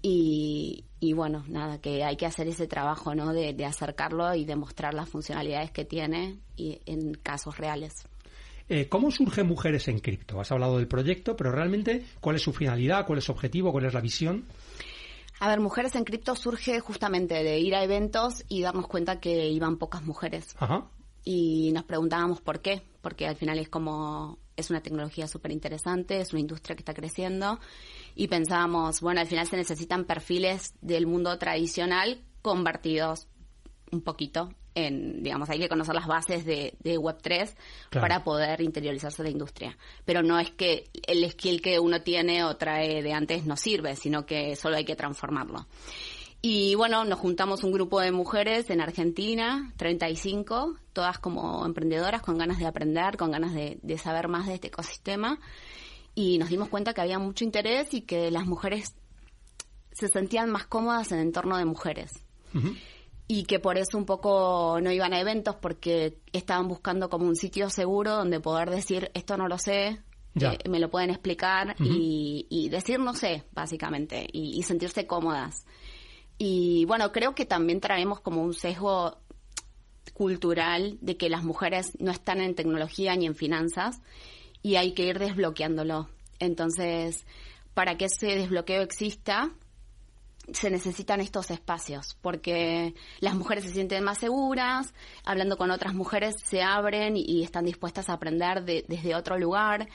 y, 0.01 0.85
y, 0.99 1.13
bueno, 1.13 1.43
nada, 1.47 1.79
que 1.79 2.03
hay 2.03 2.17
que 2.17 2.25
hacer 2.25 2.47
ese 2.47 2.65
trabajo, 2.65 3.13
¿no? 3.13 3.33
De, 3.33 3.53
de 3.53 3.65
acercarlo 3.65 4.33
y 4.33 4.45
demostrar 4.45 4.95
las 4.95 5.09
funcionalidades 5.09 5.69
que 5.69 5.85
tiene 5.85 6.39
y 6.55 6.81
en 6.87 7.13
casos 7.13 7.59
reales. 7.59 8.07
Eh, 8.73 8.87
¿Cómo 8.87 9.11
surge 9.11 9.43
Mujeres 9.43 9.89
en 9.89 9.99
Cripto? 9.99 10.39
Has 10.39 10.49
hablado 10.53 10.77
del 10.77 10.87
proyecto, 10.87 11.35
pero 11.35 11.51
realmente, 11.51 12.05
¿cuál 12.21 12.37
es 12.37 12.41
su 12.41 12.53
finalidad? 12.53 13.05
¿Cuál 13.05 13.19
es 13.19 13.25
su 13.25 13.33
objetivo? 13.33 13.73
¿Cuál 13.73 13.83
es 13.83 13.93
la 13.93 13.99
visión? 13.99 14.45
A 15.41 15.49
ver, 15.49 15.59
Mujeres 15.59 15.93
en 15.95 16.05
Cripto 16.05 16.37
surge 16.37 16.79
justamente 16.79 17.43
de 17.43 17.59
ir 17.59 17.75
a 17.75 17.83
eventos 17.83 18.45
y 18.47 18.61
darnos 18.61 18.87
cuenta 18.87 19.19
que 19.19 19.49
iban 19.49 19.75
pocas 19.75 20.03
mujeres. 20.03 20.55
Ajá. 20.57 20.87
Y 21.25 21.73
nos 21.73 21.83
preguntábamos 21.83 22.39
por 22.39 22.61
qué, 22.61 22.81
porque 23.01 23.27
al 23.27 23.35
final 23.35 23.59
es 23.59 23.67
como, 23.67 24.39
es 24.55 24.69
una 24.69 24.79
tecnología 24.79 25.27
súper 25.27 25.51
interesante, 25.51 26.21
es 26.21 26.31
una 26.31 26.39
industria 26.39 26.77
que 26.77 26.81
está 26.83 26.93
creciendo 26.93 27.59
y 28.15 28.29
pensábamos, 28.29 29.01
bueno, 29.01 29.19
al 29.19 29.27
final 29.27 29.47
se 29.47 29.57
necesitan 29.57 30.05
perfiles 30.05 30.75
del 30.79 31.07
mundo 31.07 31.37
tradicional 31.37 32.21
convertidos 32.41 33.27
un 33.91 34.01
poquito 34.01 34.53
en, 34.75 35.23
digamos, 35.23 35.49
hay 35.49 35.59
que 35.59 35.69
conocer 35.69 35.93
las 35.93 36.07
bases 36.07 36.45
de, 36.45 36.73
Web3 36.83 37.53
para 37.89 38.23
poder 38.23 38.61
interiorizarse 38.61 39.23
de 39.23 39.29
la 39.29 39.31
industria. 39.31 39.77
Pero 40.05 40.23
no 40.23 40.39
es 40.39 40.51
que 40.51 40.89
el 41.07 41.29
skill 41.29 41.61
que 41.61 41.79
uno 41.79 42.01
tiene 42.01 42.43
o 42.43 42.55
trae 42.55 43.01
de 43.01 43.13
antes 43.13 43.45
no 43.45 43.57
sirve, 43.57 43.95
sino 43.95 44.25
que 44.25 44.55
solo 44.55 44.77
hay 44.77 44.85
que 44.85 44.95
transformarlo. 44.95 45.67
Y 46.41 46.73
bueno, 46.75 47.05
nos 47.05 47.19
juntamos 47.19 47.63
un 47.63 47.71
grupo 47.71 47.99
de 47.99 48.11
mujeres 48.11 48.69
en 48.71 48.81
Argentina, 48.81 49.71
35, 49.77 50.75
todas 50.91 51.19
como 51.19 51.63
emprendedoras 51.65 52.23
con 52.23 52.37
ganas 52.37 52.57
de 52.57 52.65
aprender, 52.65 53.15
con 53.15 53.29
ganas 53.29 53.53
de, 53.53 53.97
saber 53.99 54.27
más 54.27 54.47
de 54.47 54.55
este 54.55 54.67
ecosistema. 54.67 55.39
Y 56.15 56.39
nos 56.39 56.49
dimos 56.49 56.69
cuenta 56.69 56.93
que 56.93 57.01
había 57.01 57.19
mucho 57.19 57.43
interés 57.43 57.93
y 57.93 58.01
que 58.01 58.31
las 58.31 58.47
mujeres 58.47 58.95
se 59.91 60.07
sentían 60.07 60.49
más 60.49 60.65
cómodas 60.65 61.11
en 61.11 61.19
el 61.19 61.27
entorno 61.27 61.57
de 61.57 61.65
mujeres 61.65 62.25
y 63.33 63.45
que 63.45 63.59
por 63.59 63.77
eso 63.77 63.97
un 63.97 64.05
poco 64.05 64.79
no 64.81 64.91
iban 64.91 65.13
a 65.13 65.21
eventos 65.21 65.55
porque 65.55 66.17
estaban 66.33 66.67
buscando 66.67 67.09
como 67.09 67.27
un 67.27 67.37
sitio 67.37 67.69
seguro 67.69 68.11
donde 68.17 68.41
poder 68.41 68.69
decir 68.69 69.09
esto 69.13 69.37
no 69.37 69.47
lo 69.47 69.57
sé, 69.57 70.01
eh, 70.35 70.57
me 70.69 70.81
lo 70.81 70.91
pueden 70.91 71.11
explicar 71.11 71.77
y, 71.79 72.67
decir 72.69 72.99
no 72.99 73.13
sé, 73.13 73.45
básicamente, 73.53 74.27
y, 74.33 74.61
sentirse 74.63 75.07
cómodas. 75.07 75.65
Y 76.37 76.83
bueno, 76.83 77.13
creo 77.13 77.33
que 77.33 77.45
también 77.45 77.79
traemos 77.79 78.19
como 78.19 78.43
un 78.43 78.53
sesgo 78.53 79.19
cultural 80.11 80.97
de 80.99 81.15
que 81.15 81.29
las 81.29 81.45
mujeres 81.45 81.93
no 82.01 82.11
están 82.11 82.41
en 82.41 82.53
tecnología 82.53 83.15
ni 83.15 83.27
en 83.27 83.35
finanzas 83.35 84.01
y 84.61 84.75
hay 84.75 84.91
que 84.91 85.05
ir 85.05 85.19
desbloqueándolo. 85.19 86.09
Entonces, 86.39 87.25
para 87.73 87.95
que 87.95 88.05
ese 88.05 88.35
desbloqueo 88.35 88.81
exista, 88.81 89.51
se 90.53 90.69
necesitan 90.69 91.21
estos 91.21 91.51
espacios 91.51 92.17
porque 92.21 92.93
las 93.19 93.35
mujeres 93.35 93.63
se 93.63 93.71
sienten 93.71 94.03
más 94.03 94.19
seguras, 94.19 94.93
hablando 95.23 95.57
con 95.57 95.71
otras 95.71 95.93
mujeres 95.93 96.35
se 96.43 96.61
abren 96.61 97.15
y, 97.17 97.43
están 97.43 97.65
dispuestas 97.65 98.09
a 98.09 98.13
aprender 98.13 98.63
desde 98.63 99.15
otro 99.15 99.37
lugar. 99.37 99.87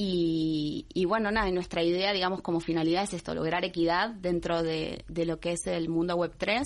Y, 0.00 1.04
bueno, 1.06 1.32
nada, 1.32 1.50
nuestra 1.50 1.82
idea, 1.82 2.12
digamos, 2.12 2.40
como 2.40 2.60
finalidad 2.60 3.02
es 3.02 3.14
esto, 3.14 3.34
lograr 3.34 3.64
equidad 3.64 4.10
dentro 4.10 4.62
de, 4.62 5.04
lo 5.08 5.40
que 5.40 5.52
es 5.52 5.66
el 5.66 5.88
mundo 5.88 6.14
web 6.14 6.32
3 6.38 6.62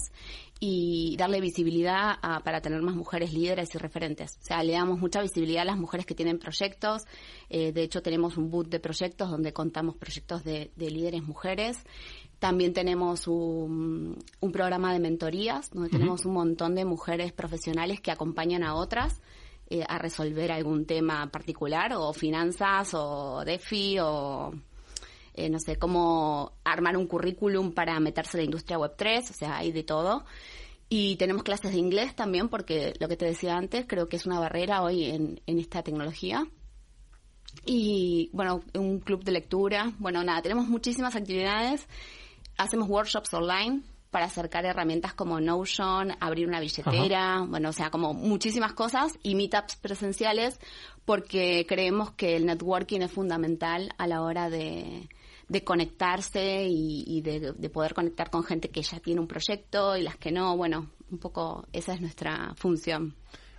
y 0.65 1.17
darle 1.17 1.41
visibilidad 1.41 2.21
para 2.45 2.61
tener 2.61 2.81
más 2.83 2.95
mujeres 2.95 3.33
líderes 3.33 3.75
y 3.75 3.79
referentes. 3.79 4.39
O 4.41 4.45
sea, 4.45 4.63
le 4.63 4.75
damos 4.75 5.01
mucha 5.01 5.21
visibilidad 5.21 5.63
a 5.63 5.65
las 5.65 5.77
mujeres 5.77 6.07
que 6.07 6.15
tienen 6.15 6.39
proyectos. 6.39 7.03
Eh, 7.51 7.73
de 7.73 7.83
hecho, 7.83 8.01
tenemos 8.01 8.37
un 8.37 8.49
boot 8.49 8.69
de 8.69 8.79
proyectos 8.79 9.29
donde 9.29 9.53
contamos 9.53 9.97
proyectos 9.97 10.45
de, 10.45 10.71
de 10.77 10.91
líderes 10.93 11.25
mujeres. 11.25 11.79
También 12.39 12.75
tenemos 12.75 13.27
un, 13.27 14.25
programa 14.53 14.93
de 14.93 15.01
mentorías, 15.01 15.69
donde 15.71 15.91
tenemos 15.91 16.25
un 16.27 16.35
montón 16.35 16.77
de 16.77 16.85
mujeres 16.85 17.33
profesionales 17.33 18.01
que 18.01 18.13
acompañan 18.13 18.63
a 18.63 18.77
otras 18.77 19.21
eh, 19.69 19.83
a 19.89 19.99
resolver 19.99 20.53
algún 20.53 20.87
tema 20.87 21.29
particular, 21.33 21.93
o 21.95 22.13
finanzas, 22.13 22.95
o 22.95 23.43
DeFi, 23.45 23.99
o 23.99 24.53
eh, 25.35 25.49
no 25.49 25.59
sé, 25.59 25.77
cómo 25.77 26.53
armar 26.65 26.97
un 26.97 27.07
currículum 27.07 27.73
para 27.73 27.99
meterse 28.01 28.37
en 28.37 28.43
la 28.43 28.45
industria 28.45 28.79
web 28.79 28.95
3, 28.97 29.31
o 29.31 29.35
sea, 29.35 29.59
hay 29.59 29.73
de 29.73 29.83
todo. 29.83 30.25
Y 30.89 31.17
tenemos 31.17 31.43
clases 31.43 31.73
de 31.73 31.79
inglés 31.79 32.15
también, 32.15 32.49
porque 32.49 32.93
lo 33.01 33.09
que 33.09 33.17
te 33.17 33.25
decía 33.25 33.57
antes, 33.57 33.87
creo 33.89 34.09
que 34.09 34.17
es 34.17 34.27
una 34.27 34.41
barrera 34.41 34.83
hoy 34.83 35.07
en, 35.07 35.41
en 35.47 35.59
esta 35.59 35.83
tecnología. 35.83 36.47
Y 37.65 38.31
bueno, 38.33 38.63
un 38.75 39.01
club 39.01 39.25
de 39.25 39.33
lectura. 39.33 39.93
Bueno, 39.99 40.23
nada, 40.23 40.43
tenemos 40.43 40.69
muchísimas 40.69 41.17
actividades 41.17 41.87
hacemos 42.57 42.89
workshops 42.89 43.33
online 43.35 43.83
para 44.11 44.27
acercar 44.27 44.67
herramientas 44.67 45.15
como 45.15 45.41
Notion, 45.41 46.13
abrir 46.21 46.47
una 46.47 46.61
billetera, 46.61 47.47
bueno, 47.49 47.71
o 47.71 47.73
sea, 47.73 47.91
como 47.91 48.13
muchísimas 48.13 48.75
cosas 48.75 49.19
y 49.23 49.35
meetups 49.35 49.77
presenciales 49.77 50.61
porque 51.07 51.65
creemos 51.67 52.13
que 52.13 52.37
el 52.37 52.45
networking 52.45 53.01
es 53.01 53.11
fundamental 53.11 53.95
a 53.97 54.07
la 54.07 54.23
hora 54.23 54.51
de, 54.51 55.09
conectarse 55.61 56.67
y, 56.67 57.21
de, 57.21 57.53
de, 57.53 57.69
poder 57.71 57.93
conectar 57.95 58.31
con 58.31 58.43
gente 58.43 58.71
que 58.71 58.83
ya 58.83 58.99
tiene 59.01 59.21
un 59.21 59.29
proyecto 59.29 59.97
y 59.97 60.03
las 60.03 60.17
que 60.17 60.33
no. 60.33 60.57
Bueno, 60.57 60.91
un 61.11 61.19
poco 61.19 61.67
esa 61.73 61.93
es 61.95 62.01
nuestra 62.01 62.55
función. 62.57 63.15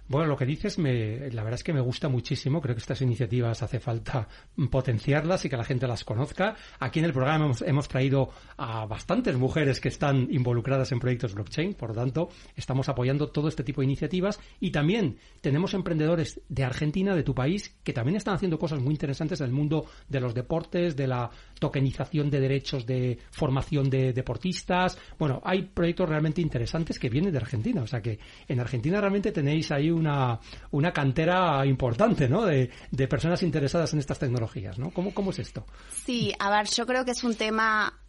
Bueno, 0.05 0.27
lo 0.27 0.35
que 0.35 0.45
dices, 0.45 0.77
me, 0.79 1.29
la 1.31 1.43
verdad 1.43 1.53
es 1.53 1.63
que 1.63 1.71
me 1.71 1.79
gusta 1.79 2.09
muchísimo. 2.09 2.61
Creo 2.61 2.75
que 2.75 2.81
estas 2.81 3.01
iniciativas 3.01 3.63
hace 3.63 3.79
falta 3.79 4.27
potenciarlas 4.69 5.45
y 5.45 5.49
que 5.49 5.55
la 5.55 5.63
gente 5.63 5.87
las 5.87 6.03
conozca. 6.03 6.55
Aquí 6.79 6.99
en 6.99 7.05
el 7.05 7.13
programa 7.13 7.51
hemos, 7.65 7.87
traído 7.87 8.29
a 8.57 8.85
bastantes 8.85 9.37
mujeres 9.37 9.79
que 9.79 9.87
están 9.87 10.27
involucradas 10.29 10.91
en 10.91 10.99
proyectos 10.99 11.33
blockchain. 11.33 11.75
Por 11.75 11.89
lo 11.89 11.95
tanto, 11.95 12.29
estamos 12.55 12.89
apoyando 12.89 13.29
todo 13.29 13.47
este 13.47 13.63
tipo 13.63 13.79
de 13.79 13.85
iniciativas. 13.85 14.39
Y 14.59 14.71
también 14.71 15.17
tenemos 15.39 15.73
emprendedores 15.73 16.41
de 16.49 16.63
Argentina, 16.65 17.15
de 17.15 17.23
tu 17.23 17.33
país, 17.33 17.73
que 17.83 17.93
también 17.93 18.17
están 18.17 18.35
haciendo 18.35 18.59
cosas 18.59 18.81
muy 18.81 18.93
interesantes 18.93 19.39
en 19.39 19.47
el 19.47 19.53
mundo 19.53 19.85
de 20.09 20.19
los 20.19 20.33
deportes, 20.33 20.97
de 20.97 21.07
la 21.07 21.29
tokenización 21.59 22.29
de 22.29 22.41
derechos 22.41 22.85
de 22.85 23.19
formación 23.31 23.89
de 23.89 24.11
deportistas. 24.11 24.97
Bueno, 25.17 25.41
hay 25.45 25.61
proyectos 25.61 26.09
realmente 26.09 26.41
interesantes 26.41 26.99
que 26.99 27.09
vienen 27.09 27.31
de 27.31 27.37
Argentina. 27.37 27.81
O 27.83 27.87
sea 27.87 28.01
que 28.01 28.19
en 28.49 28.59
Argentina 28.59 28.99
realmente 28.99 29.31
tenéis 29.31 29.71
ahí 29.71 29.93
una, 30.03 30.39
una 30.71 30.91
cantera 30.91 31.65
importante, 31.65 32.27
¿no? 32.27 32.45
De, 32.45 32.69
personas 33.07 33.43
interesadas 33.43 33.93
en 33.93 33.99
estas 33.99 34.19
tecnologías, 34.19 34.79
¿no? 34.79 34.91
¿Cómo, 34.91 35.13
¿Cómo 35.13 35.31
es 35.31 35.39
esto? 35.39 35.65
Sí, 36.05 36.33
a 36.39 36.49
ver, 36.49 36.67
yo 36.67 36.85
creo 36.85 37.05
que 37.05 37.11
es 37.11 37.23
un 37.23 37.35
tema 37.35 37.99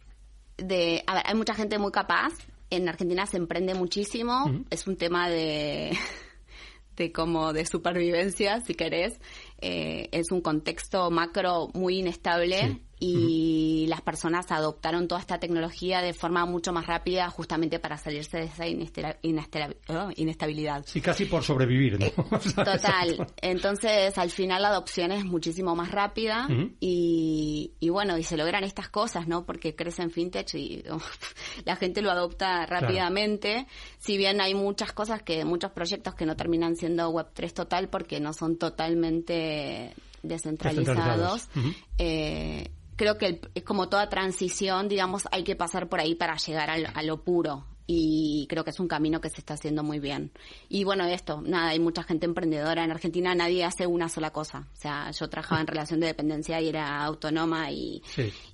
de... 0.57 1.03
A 1.05 1.15
ver, 1.15 1.23
hay 1.25 1.35
mucha 1.35 1.53
gente 1.53 1.77
muy 1.77 1.91
capaz. 1.91 2.33
En 2.69 2.89
Argentina 2.89 3.25
se 3.25 3.37
emprende 3.37 3.73
muchísimo. 3.75 4.63
Es 4.69 4.87
un 4.87 4.95
tema 4.95 5.29
de 5.29 5.97
de 6.95 7.11
como 7.11 7.53
de 7.53 7.65
supervivencia, 7.65 8.61
si 8.61 8.73
querés. 8.73 9.19
Eh, 9.59 10.09
es 10.11 10.31
un 10.31 10.41
contexto 10.41 11.11
macro 11.11 11.69
muy 11.73 11.99
inestable 11.99 12.81
y 12.99 13.85
las 13.89 14.01
personas 14.01 14.51
adoptaron 14.51 15.07
toda 15.07 15.19
esta 15.19 15.39
tecnología 15.39 16.01
de 16.01 16.13
forma 16.13 16.45
mucho 16.45 16.71
más 16.71 16.87
rápida 16.87 17.29
justamente 17.29 17.79
para 17.79 17.97
salirse 17.97 18.37
de 18.37 18.43
esa 18.45 18.67
inestabilidad. 18.67 20.85
Sí, 20.85 21.01
casi 21.01 21.25
por 21.25 21.43
sobrevivir, 21.43 21.99
¿no? 21.99 22.39
Total. 22.55 23.27
Entonces, 23.41 24.17
al 24.17 24.31
final 24.31 24.61
la 24.61 24.69
adopción 24.69 25.11
es 25.11 25.25
muchísimo 25.25 25.75
más 25.75 25.91
rápida 25.91 26.47
y, 26.79 27.71
bueno, 27.89 28.17
y 28.17 28.23
se 28.23 28.37
logran 28.37 28.63
estas 28.63 28.89
cosas, 28.89 29.27
¿no? 29.27 29.45
Porque 29.45 29.75
crecen 29.75 30.09
fintech 30.09 30.53
y 30.55 30.83
la 31.65 31.75
gente 31.75 32.01
lo 32.01 32.11
adopta 32.11 32.65
rápidamente. 32.65 33.67
Si 33.99 34.17
bien 34.17 34.39
hay 34.39 34.53
muchas 34.53 34.93
cosas 34.93 35.21
que, 35.21 35.43
muchos 35.43 35.71
proyectos 35.71 36.15
que 36.15 36.25
no 36.25 36.37
terminan 36.37 36.77
siendo 36.77 37.11
Web3 37.11 37.53
total 37.53 37.89
porque 37.89 38.19
no 38.19 38.31
son 38.31 38.57
totalmente 38.57 39.93
descentralizados. 40.23 41.49
eh, 41.97 42.69
creo 42.95 43.17
que 43.17 43.41
es 43.53 43.63
como 43.63 43.89
toda 43.89 44.09
transición, 44.09 44.87
digamos, 44.87 45.27
hay 45.31 45.43
que 45.43 45.55
pasar 45.55 45.89
por 45.89 45.99
ahí 45.99 46.15
para 46.15 46.35
llegar 46.37 46.69
a 46.69 47.03
lo 47.03 47.23
puro, 47.23 47.65
y 47.87 48.47
creo 48.49 48.63
que 48.63 48.71
es 48.71 48.79
un 48.79 48.87
camino 48.87 49.21
que 49.21 49.29
se 49.29 49.39
está 49.39 49.53
haciendo 49.53 49.83
muy 49.83 49.99
bien. 49.99 50.31
Y 50.69 50.83
bueno, 50.83 51.05
esto, 51.05 51.41
nada, 51.41 51.69
hay 51.69 51.79
mucha 51.79 52.03
gente 52.03 52.25
emprendedora 52.25 52.83
en 52.83 52.91
Argentina, 52.91 53.35
nadie 53.35 53.63
hace 53.63 53.85
una 53.85 54.09
sola 54.09 54.31
cosa. 54.31 54.67
O 54.73 54.75
sea, 54.75 55.11
yo 55.11 55.29
trabajaba 55.29 55.61
en 55.61 55.67
relación 55.75 55.99
de 55.99 56.07
dependencia 56.07 56.59
y 56.61 56.69
era 56.69 57.03
autónoma 57.03 57.71
y, 57.71 58.01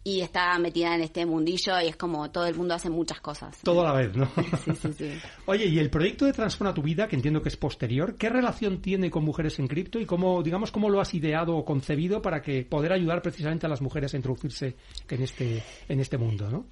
y 0.03 0.21
estaba 0.21 0.57
metida 0.59 0.95
en 0.95 1.01
este 1.01 1.25
mundillo 1.25 1.79
y 1.81 1.87
es 1.87 1.95
como 1.95 2.29
todo 2.31 2.45
el 2.45 2.55
mundo 2.55 2.73
hace 2.73 2.89
muchas 2.89 3.21
cosas. 3.21 3.57
Todo 3.63 3.81
a 3.81 3.85
la 3.85 3.93
vez, 3.93 4.15
¿no? 4.15 4.29
Sí, 4.65 4.71
sí, 4.81 4.93
sí. 4.93 5.11
Oye, 5.45 5.65
y 5.65 5.79
el 5.79 5.89
proyecto 5.89 6.25
de 6.25 6.33
Transforma 6.33 6.73
tu 6.73 6.81
Vida, 6.81 7.07
que 7.07 7.15
entiendo 7.15 7.41
que 7.41 7.49
es 7.49 7.57
posterior, 7.57 8.15
¿qué 8.15 8.29
relación 8.29 8.81
tiene 8.81 9.09
con 9.09 9.23
Mujeres 9.23 9.59
en 9.59 9.67
Cripto 9.67 9.99
y 9.99 10.05
cómo, 10.05 10.43
digamos, 10.43 10.71
cómo 10.71 10.89
lo 10.89 10.99
has 10.99 11.13
ideado 11.13 11.55
o 11.55 11.65
concebido 11.65 12.21
para 12.21 12.41
que 12.41 12.63
poder 12.63 12.93
ayudar 12.93 13.21
precisamente 13.21 13.65
a 13.65 13.69
las 13.69 13.81
mujeres 13.81 14.13
a 14.13 14.17
introducirse 14.17 14.75
en 15.09 15.21
este, 15.21 15.63
en 15.87 15.99
este 15.99 16.17
mundo, 16.17 16.49
¿no? 16.49 16.65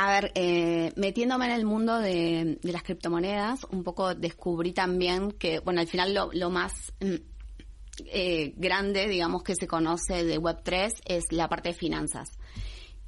A 0.00 0.12
ver, 0.12 0.30
eh, 0.36 0.92
metiéndome 0.94 1.46
en 1.46 1.50
el 1.50 1.64
mundo 1.64 1.98
de, 1.98 2.60
las 2.62 2.84
criptomonedas, 2.84 3.66
un 3.72 3.82
poco 3.82 4.14
descubrí 4.14 4.72
también 4.72 5.32
que, 5.32 5.58
bueno, 5.58 5.80
al 5.80 5.88
final 5.88 6.14
lo, 6.14 6.50
más 6.50 6.92
mm, 7.00 7.14
eh, 8.06 8.54
grande, 8.56 9.08
digamos, 9.08 9.42
que 9.42 9.56
se 9.56 9.66
conoce 9.66 10.22
de 10.22 10.38
Web3 10.38 10.92
es 11.04 11.32
la 11.32 11.48
parte 11.48 11.70
de 11.70 11.74
finanzas. 11.74 12.38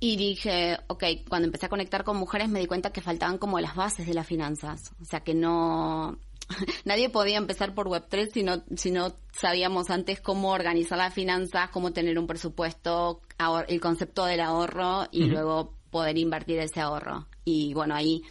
Y 0.00 0.16
dije, 0.16 0.78
ok, 0.88 1.04
cuando 1.28 1.46
empecé 1.46 1.66
a 1.66 1.68
conectar 1.68 2.02
con 2.02 2.16
mujeres 2.16 2.48
me 2.48 2.58
di 2.58 2.66
cuenta 2.66 2.90
que 2.92 3.02
faltaban 3.02 3.38
como 3.38 3.60
las 3.60 3.76
bases 3.76 4.08
de 4.08 4.14
las 4.14 4.26
finanzas. 4.26 4.90
O 5.00 5.04
sea, 5.04 5.20
que 5.20 5.32
no, 5.34 6.18
nadie 6.84 7.08
podía 7.08 7.38
empezar 7.38 7.72
por 7.72 7.86
Web3 7.86 8.32
si 8.32 8.42
no, 8.42 8.64
si 8.74 8.90
no 8.90 9.14
sabíamos 9.32 9.90
antes 9.90 10.20
cómo 10.20 10.50
organizar 10.50 10.98
las 10.98 11.14
finanzas, 11.14 11.70
cómo 11.70 11.92
tener 11.92 12.18
un 12.18 12.26
presupuesto, 12.26 13.20
el 13.68 13.80
concepto 13.80 14.24
del 14.24 14.40
ahorro 14.40 15.06
y 15.12 15.26
luego 15.26 15.78
poder 15.90 16.18
invertir 16.18 16.58
ese 16.58 16.80
ahorro. 16.80 17.26
Y 17.44 17.74
bueno, 17.74 17.94
ahí 17.94 18.22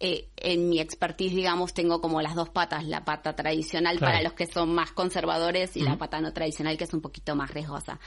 eh, 0.00 0.28
en 0.36 0.68
mi 0.68 0.78
expertise, 0.78 1.34
digamos, 1.34 1.74
tengo 1.74 2.00
como 2.00 2.22
las 2.22 2.36
dos 2.36 2.48
patas, 2.50 2.84
la 2.84 3.04
pata 3.04 3.34
tradicional 3.34 3.98
para 3.98 4.22
los 4.22 4.32
que 4.32 4.46
son 4.46 4.72
más 4.72 4.92
conservadores 4.92 5.76
y 5.76 5.80
la 5.80 5.98
pata 5.98 6.20
no 6.20 6.32
tradicional 6.32 6.76
que 6.76 6.84
es 6.84 6.94
un 6.94 7.00
poquito 7.00 7.34
más 7.34 7.50
riesgosa. 7.50 7.98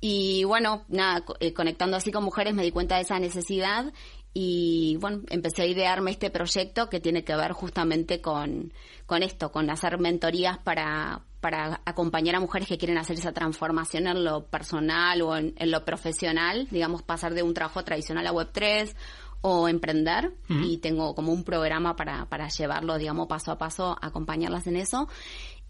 Y 0.00 0.44
bueno, 0.44 0.84
nada, 0.88 1.24
eh, 1.40 1.52
conectando 1.52 1.96
así 1.96 2.10
con 2.10 2.24
mujeres 2.24 2.54
me 2.54 2.62
di 2.62 2.70
cuenta 2.70 2.96
de 2.96 3.02
esa 3.02 3.18
necesidad 3.18 3.92
y 4.38 4.98
bueno, 4.98 5.22
empecé 5.30 5.62
a 5.62 5.66
idearme 5.66 6.10
este 6.10 6.28
proyecto 6.28 6.90
que 6.90 7.00
tiene 7.00 7.24
que 7.24 7.34
ver 7.34 7.52
justamente 7.52 8.20
con, 8.20 8.70
con 9.06 9.22
esto, 9.22 9.50
con 9.50 9.70
hacer 9.70 9.98
mentorías 9.98 10.58
para, 10.58 11.22
para 11.40 11.80
acompañar 11.86 12.34
a 12.34 12.40
mujeres 12.40 12.68
que 12.68 12.76
quieren 12.76 12.98
hacer 12.98 13.16
esa 13.16 13.32
transformación 13.32 14.06
en 14.06 14.24
lo 14.24 14.44
personal 14.44 15.22
o 15.22 15.34
en, 15.38 15.54
lo 15.58 15.86
profesional, 15.86 16.68
digamos, 16.70 17.02
pasar 17.02 17.32
de 17.32 17.42
un 17.42 17.54
trabajo 17.54 17.82
tradicional 17.82 18.26
a 18.26 18.32
Web3 18.34 18.94
o 19.40 19.68
emprender 19.68 20.34
y 20.48 20.78
tengo 20.78 21.14
como 21.14 21.32
un 21.32 21.42
programa 21.42 21.96
para, 21.96 22.26
para 22.26 22.48
llevarlo, 22.48 22.98
digamos, 22.98 23.28
paso 23.28 23.52
a 23.52 23.56
paso, 23.56 23.96
acompañarlas 24.02 24.66
en 24.66 24.76
eso. 24.76 25.08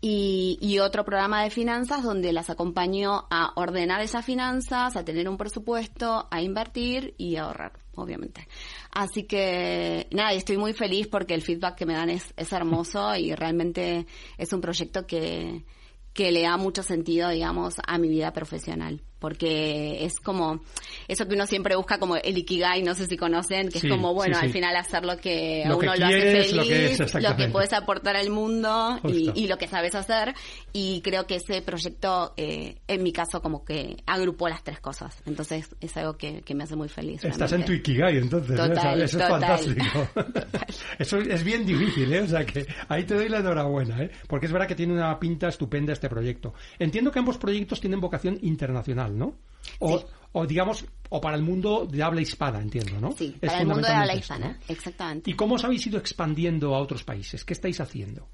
Y, 0.01 0.59
y, 0.61 0.79
otro 0.79 1.05
programa 1.05 1.43
de 1.43 1.51
finanzas 1.51 2.03
donde 2.03 2.33
las 2.33 2.51
acompañó 2.51 3.27
a 3.31 3.53
ordenar 3.57 4.03
esas 4.03 4.25
finanzas, 4.25 4.95
a 4.95 5.05
tener 5.05 5.29
un 5.29 5.39
presupuesto, 5.39 6.29
a 6.31 6.43
invertir 6.43 7.15
y 7.17 7.37
a 7.37 7.45
ahorrar, 7.45 7.73
obviamente. 7.95 8.47
Así 8.93 9.25
que 9.25 10.07
nada, 10.11 10.33
estoy 10.33 10.59
muy 10.59 10.75
feliz 10.75 11.09
porque 11.09 11.35
el 11.35 11.43
feedback 11.43 11.77
que 11.77 11.87
me 11.87 11.95
dan 11.95 12.11
es, 12.11 12.35
es 12.37 12.53
hermoso 12.53 13.17
y 13.17 13.35
realmente 13.35 14.07
es 14.37 14.53
un 14.53 14.61
proyecto 14.61 15.07
que, 15.07 15.65
que 16.13 16.31
le 16.31 16.43
da 16.43 16.57
mucho 16.59 16.83
sentido, 16.83 17.31
digamos, 17.31 17.77
a 17.87 17.99
mi 17.99 18.09
vida 18.09 18.33
profesional 18.33 19.01
porque 19.19 20.05
es 20.05 20.21
como 20.21 20.61
eso 21.09 21.27
que 21.27 21.35
uno 21.35 21.47
siempre 21.47 21.77
busca 21.77 21.99
como 21.99 22.17
el 22.17 22.39
ikigai, 22.39 22.83
no 22.83 22.95
sé 22.95 23.07
si 23.07 23.17
conocen, 23.17 23.69
que 23.69 23.79
es 23.79 23.89
como, 23.89 24.15
bueno, 24.15 24.39
al 24.39 24.51
final 24.51 24.77
hacer 24.77 25.05
lo 25.05 25.17
que 25.17 25.65
a 25.65 25.75
uno 25.75 25.95
lo 25.97 26.07
hace 26.07 26.45
feliz, 26.45 27.15
lo 27.15 27.37
que, 27.37 27.49
puedes 27.49 27.73
aportar 27.73 28.17
al 28.17 28.31
mundo 28.31 29.01
y, 29.05 29.47
lo 29.47 29.57
que 29.59 29.69
sabes 29.69 29.95
hacer. 29.95 30.35
Y 30.73 31.01
creo 31.03 31.27
que 31.27 31.37
ese 31.37 31.63
proyecto, 31.63 32.35
eh, 32.37 32.77
en 32.89 33.03
mi 33.03 33.13
caso, 33.13 33.41
como 33.41 33.65
que 33.65 33.97
agrupó 34.07 34.49
las 34.49 34.63
tres 34.63 34.81
cosas. 34.81 35.23
Entonces 35.27 35.75
es 35.81 35.97
algo 35.97 36.17
que, 36.17 36.43
me 36.55 36.65
hace 36.65 36.77
muy 36.77 36.89
feliz. 36.89 37.23
Estás 37.25 37.53
en 37.53 37.65
tu 37.65 37.73
ikigai, 37.73 38.17
entonces. 38.19 38.59
¿eh? 38.59 39.05
eso 39.05 39.19
es 39.19 39.29
fantástico. 39.29 40.09
eso 40.99 41.19
es 41.19 41.45
bien 41.45 41.67
difícil, 41.67 42.13
¿eh? 42.13 42.21
O 42.21 42.29
sea 42.29 42.45
que 42.45 42.67
ahí 42.89 43.05
te 43.05 43.15
doy 43.15 43.29
la 43.29 43.39
enhorabuena, 43.39 44.03
¿eh? 44.03 44.11
Porque 44.27 44.47
es 44.47 44.53
verdad 44.53 44.67
que 44.67 44.75
tiene 44.75 44.95
una 44.95 45.19
pinta 45.19 45.49
estupenda 45.49 45.93
este 45.93 46.09
proyecto. 46.09 46.55
Entiendo 46.79 47.11
que 47.11 47.19
ambos 47.19 47.39
proyectos 47.39 47.81
tienen 47.81 48.01
vocación 48.01 48.39
internacional. 48.43 49.06
¿No? 49.13 49.35
O, 49.81 50.47
digamos, 50.47 50.85
o 51.09 51.21
para 51.21 51.37
el 51.37 51.43
mundo 51.43 51.87
de 51.91 52.03
habla 52.03 52.21
hispana, 52.21 52.61
entiendo, 52.61 53.01
¿no? 53.01 53.13
Sí, 53.13 53.35
para 53.41 53.61
el 53.61 53.67
mundo 53.67 53.87
de 53.89 53.95
habla 53.95 54.15
hispana, 54.15 54.59
exactamente. 54.69 55.31
¿Y 55.31 55.35
cómo 55.35 55.55
os 55.55 55.65
habéis 55.65 55.87
ido 55.87 55.99
expandiendo 55.99 56.75
a 56.75 56.79
otros 56.81 57.05
países? 57.05 57.45
¿Qué 57.45 57.55
estáis 57.55 57.81
haciendo? 57.81 58.29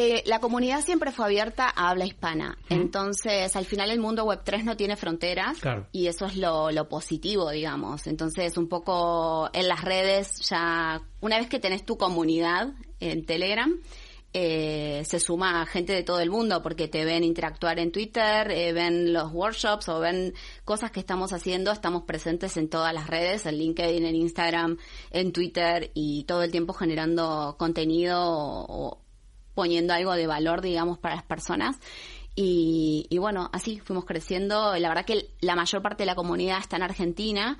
Eh, 0.00 0.22
la 0.26 0.38
comunidad 0.38 0.82
siempre 0.82 1.10
fue 1.10 1.24
abierta 1.24 1.72
a 1.74 1.90
habla 1.90 2.06
hispana. 2.06 2.56
Entonces, 2.68 3.56
al 3.56 3.64
final 3.64 3.90
el 3.90 3.98
mundo 3.98 4.24
web 4.24 4.42
3 4.44 4.64
no 4.64 4.76
tiene 4.76 4.94
fronteras. 4.94 5.58
Y 5.90 6.06
eso 6.06 6.26
es 6.26 6.36
lo, 6.36 6.70
lo, 6.70 6.88
positivo, 6.88 7.50
digamos. 7.50 8.06
Entonces, 8.06 8.56
un 8.56 8.68
poco 8.68 9.50
en 9.52 9.66
las 9.66 9.82
redes 9.82 10.48
ya, 10.48 11.02
una 11.20 11.38
vez 11.38 11.48
que 11.48 11.58
tenés 11.58 11.84
tu 11.84 11.96
comunidad 11.96 12.74
en 13.00 13.26
Telegram, 13.26 13.74
eh, 14.34 15.02
se 15.06 15.20
suma 15.20 15.64
gente 15.64 15.94
de 15.94 16.02
todo 16.02 16.20
el 16.20 16.30
mundo 16.30 16.62
porque 16.62 16.86
te 16.86 17.04
ven 17.06 17.24
interactuar 17.24 17.78
en 17.78 17.90
Twitter, 17.92 18.50
eh, 18.50 18.72
ven 18.74 19.12
los 19.12 19.32
workshops 19.32 19.88
o 19.88 20.00
ven 20.00 20.34
cosas 20.64 20.90
que 20.90 21.00
estamos 21.00 21.32
haciendo. 21.32 21.72
Estamos 21.72 22.02
presentes 22.02 22.56
en 22.58 22.68
todas 22.68 22.92
las 22.92 23.06
redes, 23.06 23.46
en 23.46 23.56
LinkedIn, 23.56 24.04
en 24.04 24.14
Instagram, 24.14 24.76
en 25.10 25.32
Twitter 25.32 25.90
y 25.94 26.24
todo 26.24 26.42
el 26.42 26.50
tiempo 26.50 26.74
generando 26.74 27.56
contenido 27.58 28.18
o, 28.20 29.00
poniendo 29.54 29.94
algo 29.94 30.12
de 30.12 30.26
valor, 30.26 30.60
digamos, 30.60 30.98
para 30.98 31.16
las 31.16 31.24
personas. 31.24 31.76
Y, 32.36 33.06
y 33.08 33.18
bueno, 33.18 33.48
así 33.52 33.80
fuimos 33.80 34.04
creciendo. 34.04 34.76
La 34.76 34.88
verdad 34.88 35.06
que 35.06 35.30
la 35.40 35.56
mayor 35.56 35.82
parte 35.82 36.02
de 36.02 36.06
la 36.06 36.14
comunidad 36.14 36.58
está 36.58 36.76
en 36.76 36.82
Argentina 36.82 37.58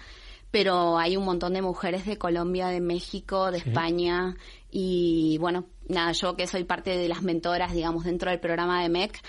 pero 0.51 0.99
hay 0.99 1.17
un 1.17 1.25
montón 1.25 1.53
de 1.53 1.63
mujeres 1.63 2.07
de 2.07 2.17
Colombia, 2.17 2.69
de 2.69 2.81
México, 2.81 3.51
de 3.51 3.59
España 3.59 4.37
y 4.71 5.39
bueno, 5.39 5.67
nada, 5.89 6.13
yo 6.13 6.37
que 6.37 6.47
soy 6.47 6.65
parte 6.65 6.97
de 6.97 7.09
las 7.09 7.23
mentoras, 7.23 7.73
digamos, 7.73 8.05
dentro 8.05 8.31
del 8.31 8.41
programa 8.41 8.83
de 8.83 8.89
MEC, 8.89 9.21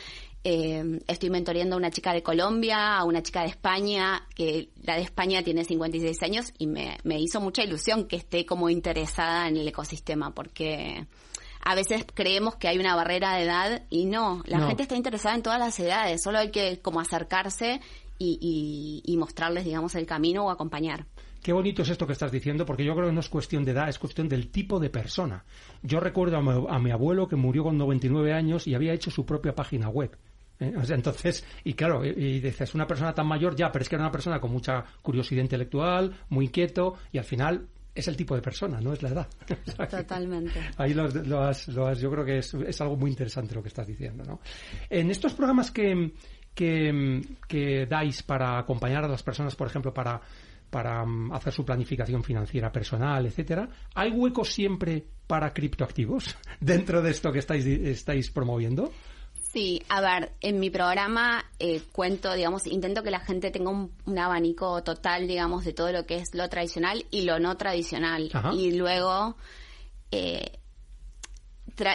eh, 0.44 1.02
estoy 1.08 1.30
mentoreando 1.30 1.76
a 1.76 1.78
una 1.78 1.92
chica 1.92 2.14
de 2.14 2.24
Colombia, 2.24 2.98
a 2.98 3.04
una 3.04 3.22
chica 3.22 3.42
de 3.42 3.48
España, 3.48 4.26
que 4.36 4.70
la 4.82 4.96
de 4.96 5.02
España 5.02 5.44
tiene 5.44 5.66
56 5.66 6.24
años 6.24 6.54
y 6.58 6.68
me, 6.68 6.98
me 7.04 7.20
hizo 7.20 7.42
mucha 7.42 7.64
ilusión 7.64 8.08
que 8.08 8.16
esté 8.16 8.46
como 8.46 8.70
interesada 8.70 9.48
en 9.50 9.58
el 9.58 9.68
ecosistema, 9.68 10.34
porque 10.34 11.06
a 11.62 11.76
veces 11.76 12.06
creemos 12.14 12.56
que 12.56 12.70
hay 12.70 12.80
una 12.80 12.96
barrera 12.96 13.36
de 13.36 13.44
edad 13.44 13.84
y 13.90 14.06
no, 14.06 14.42
la 14.46 14.66
gente 14.66 14.84
está 14.84 14.96
interesada 14.96 15.36
en 15.36 15.44
todas 15.44 15.60
las 15.60 15.78
edades, 15.80 16.22
solo 16.24 16.40
hay 16.40 16.52
que 16.52 16.80
como 16.80 17.02
acercarse 17.02 17.82
y, 18.20 19.02
y 19.06 19.18
mostrarles, 19.18 19.66
digamos, 19.66 19.96
el 19.96 20.06
camino 20.06 20.46
o 20.46 20.50
acompañar. 20.52 21.06
Qué 21.42 21.54
bonito 21.54 21.84
es 21.84 21.90
esto 21.90 22.06
que 22.06 22.14
estás 22.14 22.32
diciendo, 22.32 22.66
porque 22.66 22.84
yo 22.84 22.94
creo 22.96 23.08
que 23.08 23.14
no 23.14 23.22
es 23.22 23.30
cuestión 23.30 23.64
de 23.64 23.72
edad, 23.72 23.88
es 23.88 23.98
cuestión 23.98 24.28
del 24.28 24.50
tipo 24.50 24.80
de 24.80 24.90
persona. 24.90 25.46
Yo 25.82 26.00
recuerdo 26.00 26.38
a 26.38 26.80
mi, 26.80 26.92
abuelo 26.92 27.28
que 27.28 27.38
murió 27.38 27.64
con 27.64 27.78
99 27.78 28.34
años 28.34 28.68
y 28.68 28.76
había 28.76 28.94
hecho 28.94 29.10
su 29.10 29.26
propia 29.26 29.56
página 29.56 29.88
web. 29.90 30.18
¿eh? 30.60 30.74
entonces, 30.90 31.46
y 31.64 31.74
claro, 31.74 32.04
y, 32.04 32.42
dices, 32.42 32.76
una 32.76 32.86
persona 32.86 33.14
tan 33.14 33.26
mayor 33.26 33.56
ya, 33.56 33.72
pero 33.72 33.84
es 33.84 33.90
que 33.90 33.96
era 33.96 34.04
una 34.04 34.12
persona 34.12 34.42
con 34.42 34.52
mucha 34.52 34.84
curiosidad 35.02 35.42
intelectual, 35.42 36.14
muy 36.28 36.46
inquieto, 36.46 36.96
y 37.14 37.18
al 37.20 37.24
final 37.24 37.68
es 37.96 38.08
el 38.10 38.18
tipo 38.18 38.36
de 38.36 38.42
persona, 38.42 38.82
no 38.82 38.92
es 38.92 39.02
la 39.02 39.10
edad. 39.10 39.28
Totalmente. 39.90 40.60
Ahí 40.78 40.94
lo, 40.94 41.06
has, 41.42 41.68
yo 41.68 42.12
creo 42.12 42.26
que 42.26 42.40
es, 42.40 42.82
algo 42.82 42.98
muy 42.98 43.12
interesante 43.12 43.56
lo 43.56 43.62
que 43.62 43.70
estás 43.70 43.88
diciendo. 43.88 44.26
¿no? 44.26 44.42
En 44.90 45.10
estos 45.10 45.34
programas 45.34 45.72
que, 45.72 46.14
que, 46.54 47.22
que 47.48 47.86
dais 47.86 48.24
para 48.24 48.60
acompañar 48.60 49.04
a 49.06 49.08
las 49.08 49.24
personas, 49.24 49.56
por 49.56 49.68
ejemplo, 49.68 49.94
para 49.94 50.22
para 50.70 51.04
mm, 51.06 51.34
hacer 51.34 51.54
su 51.54 51.66
planificación 51.66 52.24
financiera 52.24 52.72
personal, 52.72 53.26
etcétera. 53.26 53.68
¿Hay 53.96 54.12
huecos 54.12 54.54
siempre 54.54 55.06
para 55.28 55.54
criptoactivos 55.54 56.36
dentro 56.60 57.02
de 57.02 57.12
esto 57.12 57.32
que 57.32 57.40
estáis, 57.40 57.66
estáis 57.66 58.30
promoviendo? 58.32 58.92
Sí, 59.52 59.82
a 59.90 60.00
ver, 60.00 60.34
en 60.42 60.60
mi 60.60 60.70
programa 60.70 61.44
eh, 61.58 61.82
cuento, 61.92 62.32
digamos, 62.36 62.68
intento 62.68 63.02
que 63.02 63.10
la 63.10 63.20
gente 63.20 63.50
tenga 63.50 63.72
un, 63.72 63.92
abanico 64.18 64.84
total, 64.84 65.28
digamos, 65.28 65.66
de 65.66 65.74
todo 65.74 65.92
lo 65.92 66.06
que 66.06 66.18
es 66.18 66.36
lo 66.36 66.48
tradicional 66.50 67.06
y 67.10 67.24
lo 67.24 67.40
no 67.40 67.58
tradicional. 67.58 68.30
Y 68.54 68.78
luego 68.78 69.36
eh, 70.12 70.59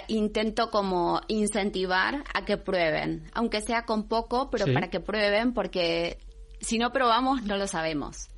intento 0.08 0.70
como 0.70 1.20
incentivar 1.28 2.24
a 2.32 2.44
que 2.44 2.56
prueben, 2.56 3.30
aunque 3.32 3.60
sea 3.60 3.84
con 3.84 4.08
poco, 4.08 4.50
pero 4.50 4.66
para 4.72 4.90
que 4.90 5.00
prueben, 5.00 5.52
porque 5.54 6.18
si 6.60 6.78
no 6.78 6.92
probamos 6.92 7.42
no 7.42 7.56
lo 7.56 7.66
sabemos. 7.66 8.28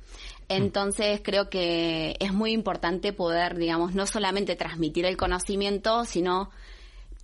Entonces 0.49 1.21
creo 1.23 1.49
que 1.49 2.15
es 2.19 2.33
muy 2.33 2.51
importante 2.51 3.11
poder, 3.11 3.57
digamos, 3.57 3.93
no 3.93 4.07
solamente 4.07 4.55
transmitir 4.55 5.05
el 5.05 5.17
conocimiento, 5.17 6.05
sino 6.05 6.49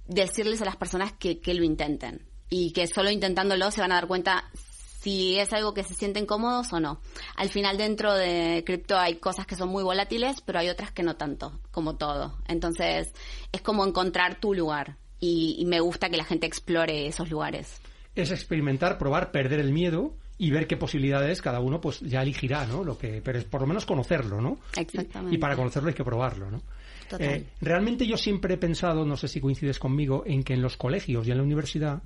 decirles 0.08 0.62
a 0.62 0.66
las 0.66 0.76
personas 0.76 1.14
que, 1.14 1.40
que 1.40 1.54
lo 1.54 1.64
intenten. 1.64 2.28
Y 2.50 2.72
que 2.72 2.86
solo 2.88 3.10
intentándolo 3.10 3.72
se 3.72 3.82
van 3.82 3.94
a 3.94 3.96
dar 3.96 4.08
cuenta 4.08 4.52
si 5.04 5.38
es 5.38 5.52
algo 5.52 5.74
que 5.74 5.84
se 5.84 5.94
sienten 5.94 6.26
cómodos 6.26 6.72
o 6.72 6.80
no. 6.80 7.02
Al 7.36 7.50
final 7.50 7.78
dentro 7.78 8.14
de 8.14 8.64
cripto 8.66 8.98
hay 8.98 9.16
cosas 9.16 9.46
que 9.46 9.58
son 9.58 9.68
muy 9.68 9.84
volátiles, 9.84 10.40
pero 10.40 10.60
hay 10.60 10.70
otras 10.70 10.92
que 10.92 11.04
no 11.04 11.18
tanto, 11.18 11.60
como 11.72 11.98
todo. 11.98 12.38
Entonces 12.48 13.14
es 13.52 13.62
como 13.62 13.86
encontrar 13.86 14.40
tu 14.40 14.54
lugar 14.54 14.96
y, 15.20 15.58
y 15.60 15.66
me 15.66 15.82
gusta 15.82 16.10
que 16.10 16.16
la 16.16 16.24
gente 16.24 16.48
explore 16.48 17.08
esos 17.08 17.30
lugares. 17.30 17.82
Es 18.16 18.32
experimentar, 18.32 18.98
probar, 18.98 19.32
perder 19.32 19.60
el 19.60 19.74
miedo 19.74 20.16
y 20.38 20.52
ver 20.52 20.68
qué 20.68 20.78
posibilidades 20.78 21.42
cada 21.42 21.60
uno 21.60 21.82
pues 21.82 22.00
ya 22.00 22.22
elegirá, 22.22 22.66
¿no? 22.66 22.86
Lo 22.86 22.98
que, 22.98 23.22
pero 23.22 23.40
es 23.40 23.44
por 23.44 23.60
lo 23.62 23.68
menos 23.68 23.86
conocerlo, 23.86 24.40
¿no? 24.40 24.60
Exactamente. 24.78 25.36
Y, 25.36 25.38
para 25.38 25.58
conocerlo 25.58 25.90
hay 25.90 25.96
que 25.96 26.06
probarlo, 26.06 26.50
¿no? 26.50 26.62
Eh, 27.20 27.46
realmente 27.60 28.08
yo 28.08 28.18
siempre 28.18 28.56
he 28.56 28.58
pensado, 28.58 29.06
no 29.06 29.18
sé 29.18 29.28
si 29.28 29.42
coincides 29.42 29.78
conmigo, 29.78 30.24
en 30.26 30.44
que 30.44 30.54
en 30.54 30.62
los 30.62 30.78
colegios 30.78 31.28
y 31.28 31.32
en 31.32 31.38
la 31.38 31.44
universidad 31.44 32.02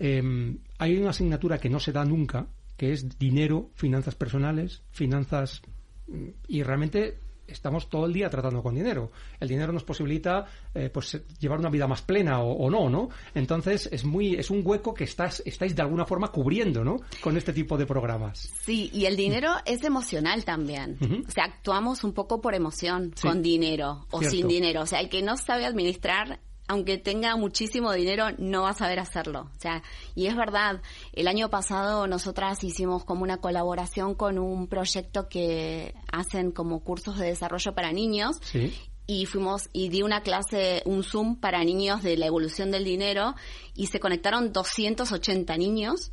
em, 0.00 0.58
hay 0.78 0.96
una 0.96 1.10
asignatura 1.10 1.58
que 1.58 1.70
no 1.70 1.78
se 1.78 1.92
da 1.92 2.04
nunca, 2.04 2.48
que 2.76 2.92
es 2.92 3.18
dinero, 3.18 3.70
finanzas 3.74 4.14
personales, 4.14 4.82
finanzas 4.90 5.62
mm, 6.08 6.28
y 6.48 6.62
realmente 6.62 7.18
estamos 7.50 7.88
todo 7.88 8.06
el 8.06 8.12
día 8.12 8.30
tratando 8.30 8.62
con 8.62 8.74
dinero. 8.74 9.10
El 9.38 9.48
dinero 9.48 9.72
nos 9.72 9.84
posibilita 9.84 10.46
eh, 10.74 10.90
pues 10.92 11.20
llevar 11.38 11.58
una 11.58 11.68
vida 11.68 11.86
más 11.86 12.02
plena 12.02 12.40
o, 12.40 12.70
no, 12.70 12.88
¿no? 12.88 13.10
Entonces 13.34 13.88
es 13.92 14.04
muy 14.04 14.34
es 14.34 14.50
un 14.50 14.62
hueco 14.64 14.94
que 14.94 15.04
estás 15.04 15.42
estáis 15.44 15.74
de 15.74 15.82
alguna 15.82 16.06
forma 16.06 16.28
cubriendo, 16.28 16.84
¿no? 16.84 16.96
Con 17.20 17.36
este 17.36 17.52
tipo 17.52 17.76
de 17.76 17.86
programas. 17.86 18.50
Sí, 18.62 18.90
y 18.92 19.06
el 19.06 19.16
dinero 19.16 19.52
es 19.64 19.84
emocional 19.84 20.44
también. 20.44 20.96
O 21.26 21.30
sea, 21.30 21.44
actuamos 21.44 22.04
un 22.04 22.12
poco 22.12 22.40
por 22.40 22.54
emoción 22.54 23.12
con 23.20 23.42
dinero 23.42 24.06
o 24.10 24.22
sin 24.22 24.48
dinero. 24.48 24.82
O 24.82 24.86
sea, 24.86 25.00
el 25.00 25.08
que 25.08 25.22
no 25.22 25.36
sabe 25.36 25.66
administrar 25.66 26.40
aunque 26.70 26.98
tenga 26.98 27.34
muchísimo 27.34 27.92
dinero, 27.92 28.26
no 28.38 28.62
va 28.62 28.70
a 28.70 28.74
saber 28.74 29.00
hacerlo. 29.00 29.50
O 29.56 29.60
sea, 29.60 29.82
y 30.14 30.28
es 30.28 30.36
verdad, 30.36 30.80
el 31.12 31.26
año 31.26 31.50
pasado 31.50 32.06
nosotras 32.06 32.62
hicimos 32.62 33.04
como 33.04 33.24
una 33.24 33.38
colaboración 33.38 34.14
con 34.14 34.38
un 34.38 34.68
proyecto 34.68 35.28
que 35.28 35.96
hacen 36.12 36.52
como 36.52 36.84
cursos 36.84 37.18
de 37.18 37.26
desarrollo 37.26 37.74
para 37.74 37.92
niños. 37.92 38.38
Sí 38.42 38.72
y 39.06 39.26
fuimos 39.26 39.68
y 39.72 39.88
di 39.88 40.02
una 40.02 40.22
clase, 40.22 40.82
un 40.84 41.02
Zoom 41.02 41.36
para 41.36 41.64
niños 41.64 42.02
de 42.02 42.16
la 42.16 42.26
evolución 42.26 42.70
del 42.70 42.84
dinero 42.84 43.34
y 43.74 43.86
se 43.86 43.98
conectaron 43.98 44.52
280 44.52 45.56
niños 45.56 46.12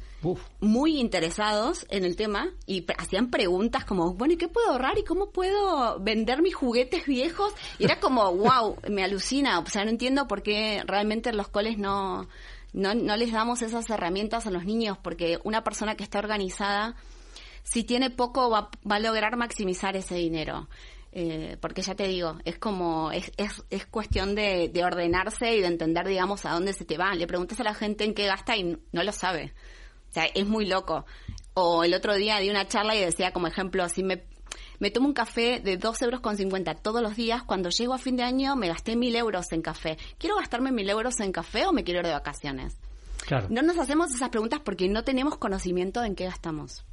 muy 0.59 0.99
interesados 0.99 1.85
en 1.89 2.03
el 2.03 2.15
tema 2.15 2.49
y 2.65 2.85
hacían 2.97 3.29
preguntas 3.29 3.85
como, 3.85 4.13
bueno, 4.13 4.33
¿y 4.33 4.37
qué 4.37 4.47
puedo 4.47 4.71
ahorrar 4.71 4.97
y 4.97 5.03
cómo 5.03 5.29
puedo 5.29 5.99
vender 5.99 6.41
mis 6.41 6.55
juguetes 6.55 7.05
viejos? 7.05 7.53
Y 7.77 7.85
era 7.85 7.99
como, 7.99 8.33
wow, 8.35 8.77
me 8.89 9.03
alucina, 9.03 9.59
o 9.59 9.65
sea, 9.67 9.83
no 9.83 9.91
entiendo 9.91 10.27
por 10.27 10.41
qué 10.41 10.81
realmente 10.85 11.29
en 11.29 11.37
los 11.37 11.49
coles 11.49 11.77
no, 11.77 12.27
no, 12.73 12.95
no 12.95 13.15
les 13.15 13.31
damos 13.31 13.61
esas 13.61 13.89
herramientas 13.89 14.47
a 14.47 14.51
los 14.51 14.65
niños 14.65 14.97
porque 14.97 15.39
una 15.43 15.63
persona 15.63 15.95
que 15.95 16.03
está 16.03 16.19
organizada, 16.19 16.95
si 17.63 17.83
tiene 17.83 18.09
poco, 18.09 18.49
va, 18.49 18.69
va 18.89 18.95
a 18.95 18.99
lograr 18.99 19.35
maximizar 19.37 19.95
ese 19.95 20.15
dinero. 20.15 20.67
Eh, 21.11 21.57
porque 21.61 21.81
ya 21.81 21.95
te 21.95 22.07
digo, 22.07 22.37
es 22.45 22.59
como, 22.59 23.11
es, 23.11 23.31
es, 23.37 23.63
es 23.69 23.85
cuestión 23.85 24.35
de, 24.35 24.69
de, 24.71 24.83
ordenarse 24.83 25.55
y 25.55 25.61
de 25.61 25.67
entender, 25.67 26.07
digamos, 26.07 26.45
a 26.45 26.51
dónde 26.51 26.73
se 26.73 26.85
te 26.85 26.97
va. 26.97 27.15
Le 27.15 27.27
preguntas 27.27 27.59
a 27.59 27.63
la 27.63 27.73
gente 27.73 28.03
en 28.03 28.13
qué 28.13 28.27
gasta 28.27 28.55
y 28.55 28.77
no 28.91 29.03
lo 29.03 29.11
sabe. 29.11 29.53
O 30.09 30.13
sea, 30.13 30.25
es 30.25 30.45
muy 30.45 30.65
loco. 30.65 31.05
O 31.53 31.83
el 31.83 31.93
otro 31.93 32.15
día 32.15 32.37
di 32.39 32.49
una 32.49 32.67
charla 32.67 32.95
y 32.95 32.99
decía, 32.99 33.31
como 33.31 33.47
ejemplo, 33.47 33.87
si 33.89 34.03
me, 34.03 34.25
me 34.79 34.91
tomo 34.91 35.07
un 35.07 35.13
café 35.13 35.59
de 35.59 35.77
2 35.77 36.01
euros 36.03 36.19
con 36.19 36.37
50 36.37 36.75
todos 36.75 37.01
los 37.01 37.15
días, 37.15 37.43
cuando 37.43 37.69
llego 37.69 37.93
a 37.93 37.97
fin 37.97 38.15
de 38.15 38.23
año 38.23 38.55
me 38.55 38.67
gasté 38.67 38.95
mil 38.95 39.15
euros 39.15 39.51
en 39.51 39.61
café. 39.61 39.97
¿Quiero 40.17 40.35
gastarme 40.35 40.71
mil 40.71 40.89
euros 40.89 41.19
en 41.19 41.31
café 41.31 41.65
o 41.65 41.73
me 41.73 41.83
quiero 41.83 42.01
ir 42.01 42.05
de 42.05 42.13
vacaciones? 42.13 42.77
Claro. 43.25 43.47
No 43.49 43.61
nos 43.61 43.77
hacemos 43.77 44.13
esas 44.13 44.29
preguntas 44.29 44.61
porque 44.63 44.87
no 44.87 45.03
tenemos 45.03 45.37
conocimiento 45.37 46.03
en 46.03 46.15
qué 46.15 46.25
gastamos. 46.25 46.85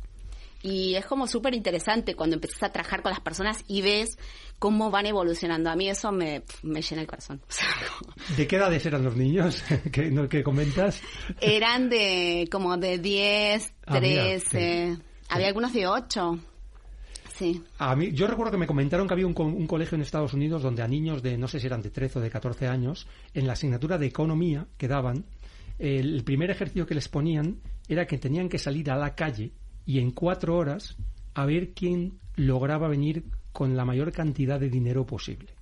Y 0.65 0.95
es 0.95 1.05
como 1.05 1.27
súper 1.27 1.55
interesante 1.55 2.15
cuando 2.15 2.37
empiezas 2.37 2.63
a 2.63 2.73
trabajar 2.73 3.03
con 3.03 3.11
las 3.11 3.21
personas 3.21 3.63
y 3.69 3.83
ves 3.83 4.17
cómo 4.59 4.91
van 4.91 5.05
evolucionando. 5.05 5.69
A 5.69 5.77
mí 5.77 5.91
eso 5.91 6.11
me, 6.11 6.43
me 6.63 6.81
llena 6.81 7.03
el 7.03 7.07
corazón. 7.07 7.43
¿De 8.39 8.47
qué 8.47 8.57
edades 8.57 8.87
eran 8.87 9.05
los 9.05 9.15
niños 9.15 9.63
que, 9.93 10.27
que 10.31 10.43
comentas? 10.43 11.03
Eran 11.39 11.91
de 11.91 12.49
como 12.51 12.79
de 12.79 12.97
10, 12.97 13.75
13, 13.85 14.23
ah, 14.25 14.97
sí. 14.97 15.03
había 15.29 15.49
algunos 15.49 15.75
de 15.75 15.87
8. 15.87 16.39
Sí. 17.35 17.63
A 17.77 17.95
mí, 17.95 18.13
yo 18.13 18.27
recuerdo 18.27 18.53
que 18.53 18.59
me 18.59 18.67
comentaron 18.67 19.07
que 19.07 19.13
había 19.13 19.27
un, 19.27 19.39
un, 19.39 19.67
colegio 19.67 19.97
en 19.97 20.03
Estados 20.03 20.33
Unidos 20.33 20.63
donde 20.63 20.81
a 20.81 20.89
niños 20.89 21.23
de, 21.23 21.37
no 21.37 21.47
sé 21.47 21.61
si 21.61 21.67
eran 21.67 21.83
de 21.83 21.91
13 21.91 22.21
o 22.21 22.23
de 22.23 22.31
14 22.31 22.69
años, 22.69 23.07
en 23.35 23.47
la 23.47 23.53
asignatura 23.53 23.99
de 23.99 24.07
economía 24.07 24.67
que 24.79 24.89
daban, 24.89 25.27
el 25.79 26.25
primer 26.25 26.51
ejercicio 26.51 26.87
que 26.87 26.95
les 26.95 27.09
ponían 27.09 27.61
era 27.87 28.07
que 28.07 28.17
tenían 28.17 28.49
que 28.49 28.59
salir 28.59 28.91
a 28.91 28.97
la 28.97 29.15
calle 29.15 29.53
y 29.87 29.99
en 29.99 30.11
cuatro 30.11 30.57
horas 30.57 30.97
a 31.35 31.47
ver 31.47 31.73
quién 31.73 32.19
lograba 32.37 32.89
venir 32.89 33.25
con 33.53 33.77
la 33.77 33.85
mayor 33.85 34.13
cantidad 34.13 34.59
de 34.59 34.69
dinero 34.69 35.07
posible. 35.07 35.55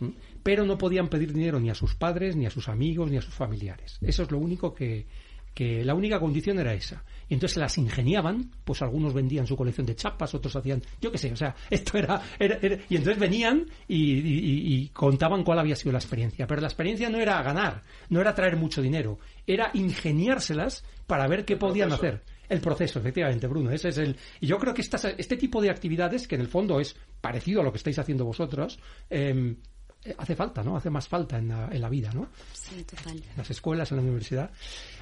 ¿Mm? 0.00 0.08
Pero 0.42 0.64
no 0.64 0.78
podían 0.78 1.08
pedir 1.08 1.32
dinero 1.32 1.60
ni 1.60 1.70
a 1.70 1.74
sus 1.74 1.94
padres, 1.94 2.34
ni 2.36 2.46
a 2.46 2.50
sus 2.50 2.68
amigos, 2.68 3.10
ni 3.10 3.18
a 3.18 3.22
sus 3.22 3.34
familiares. 3.34 3.98
Eso 4.00 4.22
es 4.22 4.30
lo 4.30 4.38
único 4.38 4.72
que, 4.72 5.06
que 5.54 5.84
la 5.84 5.94
única 5.94 6.18
condición 6.18 6.58
era 6.58 6.74
esa. 6.74 7.04
Y 7.28 7.34
entonces 7.34 7.58
las 7.58 7.76
ingeniaban, 7.78 8.50
pues 8.64 8.82
algunos 8.82 9.12
vendían 9.14 9.46
su 9.46 9.56
colección 9.56 9.86
de 9.86 9.94
chapas, 9.94 10.34
otros 10.34 10.56
hacían, 10.56 10.82
yo 11.00 11.12
qué 11.12 11.18
sé, 11.18 11.32
o 11.32 11.36
sea, 11.36 11.54
esto 11.70 11.98
era, 11.98 12.22
era, 12.38 12.58
era 12.60 12.78
y 12.88 12.96
entonces 12.96 13.20
venían 13.20 13.66
y, 13.86 14.14
y, 14.14 14.74
y, 14.74 14.88
contaban 14.88 15.44
cuál 15.44 15.58
había 15.58 15.76
sido 15.76 15.92
la 15.92 15.98
experiencia. 15.98 16.46
Pero 16.46 16.60
la 16.60 16.68
experiencia 16.68 17.08
no 17.10 17.18
era 17.18 17.42
ganar, 17.42 17.82
no 18.08 18.20
era 18.20 18.34
traer 18.34 18.56
mucho 18.56 18.82
dinero, 18.82 19.18
era 19.46 19.70
ingeniárselas 19.74 20.84
para 21.06 21.28
ver 21.28 21.44
qué 21.44 21.56
podían 21.56 21.92
hacer. 21.92 22.22
El 22.50 22.60
proceso, 22.60 22.98
efectivamente, 22.98 23.46
Bruno. 23.46 23.70
Ese 23.70 23.90
es 23.90 23.98
el. 23.98 24.16
Y 24.40 24.48
yo 24.48 24.58
creo 24.58 24.74
que 24.74 24.82
estas, 24.82 25.04
este 25.04 25.36
tipo 25.36 25.62
de 25.62 25.70
actividades, 25.70 26.26
que 26.26 26.34
en 26.34 26.40
el 26.40 26.48
fondo 26.48 26.80
es 26.80 26.96
parecido 27.20 27.60
a 27.60 27.64
lo 27.64 27.70
que 27.70 27.78
estáis 27.78 27.98
haciendo 28.00 28.24
vosotros, 28.24 28.78
eh, 29.08 29.54
hace 30.18 30.34
falta, 30.34 30.62
¿no? 30.62 30.76
Hace 30.76 30.90
más 30.90 31.06
falta 31.06 31.38
en 31.38 31.48
la, 31.48 31.68
en 31.70 31.80
la 31.80 31.88
vida, 31.88 32.10
¿no? 32.12 32.28
Sí, 32.52 32.82
total. 32.82 33.18
En 33.18 33.36
las 33.36 33.50
escuelas, 33.50 33.90
en 33.92 33.98
la 33.98 34.02
universidad. 34.02 34.50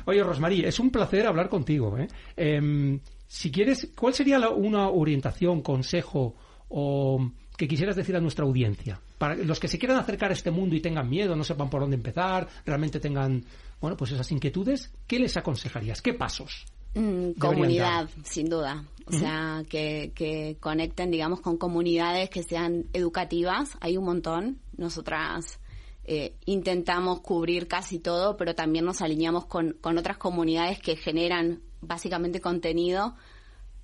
Oye, 0.04 0.22
Rosmarí, 0.22 0.62
es 0.62 0.78
un 0.78 0.90
placer 0.90 1.26
hablar 1.26 1.48
contigo. 1.48 1.96
¿eh? 1.98 2.08
Eh, 2.36 3.00
si 3.26 3.50
quieres, 3.50 3.92
¿cuál 3.96 4.14
sería 4.14 4.38
la, 4.38 4.50
una 4.50 4.90
orientación, 4.90 5.62
consejo 5.62 6.34
o 6.68 7.30
que 7.56 7.66
quisieras 7.66 7.96
decir 7.96 8.16
a 8.16 8.20
nuestra 8.20 8.44
audiencia? 8.44 9.00
Para 9.16 9.36
los 9.36 9.58
que 9.58 9.68
se 9.68 9.78
quieran 9.78 9.98
acercar 9.98 10.30
a 10.30 10.34
este 10.34 10.50
mundo 10.50 10.76
y 10.76 10.80
tengan 10.80 11.08
miedo, 11.08 11.34
no 11.34 11.44
sepan 11.44 11.70
por 11.70 11.80
dónde 11.80 11.96
empezar, 11.96 12.46
realmente 12.66 13.00
tengan, 13.00 13.44
bueno, 13.80 13.96
pues 13.96 14.12
esas 14.12 14.30
inquietudes, 14.32 14.92
¿qué 15.06 15.18
les 15.18 15.36
aconsejarías? 15.36 16.02
¿Qué 16.02 16.14
pasos? 16.14 16.66
Mm, 16.98 17.32
comunidad, 17.38 18.08
sin 18.24 18.48
duda. 18.48 18.84
O 19.06 19.12
sea, 19.12 19.62
que, 19.70 20.12
que 20.14 20.58
conecten, 20.60 21.10
digamos, 21.10 21.40
con 21.40 21.56
comunidades 21.56 22.28
que 22.28 22.42
sean 22.42 22.84
educativas. 22.92 23.70
Hay 23.80 23.96
un 23.96 24.04
montón. 24.04 24.58
Nosotras 24.76 25.60
eh, 26.04 26.34
intentamos 26.44 27.20
cubrir 27.20 27.68
casi 27.68 28.00
todo, 28.00 28.36
pero 28.36 28.54
también 28.54 28.84
nos 28.84 29.00
alineamos 29.00 29.46
con, 29.46 29.76
con 29.80 29.96
otras 29.96 30.18
comunidades 30.18 30.78
que 30.78 30.96
generan 30.96 31.60
básicamente 31.80 32.40
contenido 32.40 33.14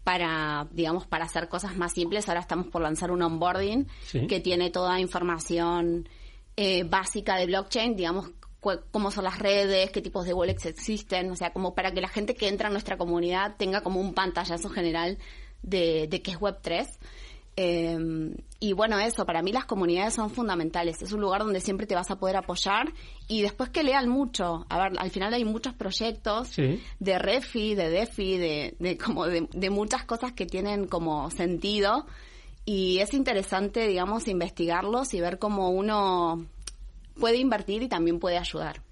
para, 0.03 0.68
digamos, 0.72 1.07
para 1.07 1.24
hacer 1.24 1.48
cosas 1.48 1.77
más 1.77 1.92
simples. 1.94 2.29
Ahora 2.29 2.40
estamos 2.40 2.66
por 2.66 2.83
lanzar 2.83 3.11
un 3.11 3.22
onboarding 3.22 3.87
Sí. 4.07 4.27
que 4.27 4.40
tiene 4.40 4.70
toda 4.70 5.00
información 5.00 6.07
eh, 6.57 6.85
básica 6.85 7.37
de 7.37 7.46
blockchain, 7.46 7.96
digamos, 7.96 8.31
cómo 8.90 9.11
son 9.11 9.24
las 9.24 9.38
redes, 9.38 9.90
qué 9.90 10.00
tipos 10.03 10.24
de 10.27 10.35
wallets 10.35 10.66
existen, 10.66 11.31
o 11.31 11.37
sea, 11.37 11.53
como 11.53 11.74
para 11.74 11.92
que 11.92 12.00
la 12.00 12.09
gente 12.09 12.35
que 12.35 12.48
entra 12.48 12.68
a 12.68 12.72
nuestra 12.72 12.96
comunidad 12.96 13.57
tenga 13.57 13.83
como 13.83 14.00
un 14.00 14.14
pantallazo 14.14 14.68
general 14.70 15.18
de, 15.62 16.07
de 16.09 16.22
qué 16.22 16.33
es 16.33 16.38
Web3. 16.38 16.88
Eh, 17.57 18.35
y 18.59 18.72
bueno, 18.72 18.98
eso, 18.98 19.24
para 19.27 19.40
mí 19.42 19.53
las 19.53 19.64
comunidades 19.64 20.14
son 20.14 20.31
fundamentales. 20.31 21.00
Es 21.03 21.12
un 21.12 21.20
lugar 21.20 21.42
donde 21.44 21.61
siempre 21.61 21.87
te 21.87 21.94
vas 21.94 22.11
a 22.11 22.16
poder 22.18 22.37
apoyar 22.37 22.92
y 23.29 23.42
después 23.42 23.70
que 23.70 23.83
lean 23.85 24.09
mucho. 24.09 24.66
A 24.68 24.79
ver, 24.79 24.98
al 24.98 25.11
final 25.11 25.33
hay 25.35 25.44
muchos 25.44 25.72
proyectos 25.74 26.48
Sí. 26.48 26.83
de 26.98 27.18
refi, 27.18 27.74
de 27.74 27.90
defi, 27.90 28.38
de, 28.38 28.74
de 28.81 28.98
como 28.98 29.27
de, 29.27 29.48
de 29.53 29.70
muchas 29.70 30.05
cosas 30.05 30.33
que 30.33 30.46
tienen 30.46 30.87
como 30.88 31.31
sentido 31.31 32.07
y 32.64 32.98
es 32.98 33.14
interesante, 33.14 33.87
digamos, 33.87 34.27
investigarlos 34.27 35.14
y 35.14 35.20
ver 35.20 35.38
cómo 35.38 35.68
uno 35.70 36.46
puede 37.18 37.38
invertir 37.38 37.83
y 37.83 37.88
también 37.88 38.18
puede 38.18 38.38
ayudar. 38.38 38.83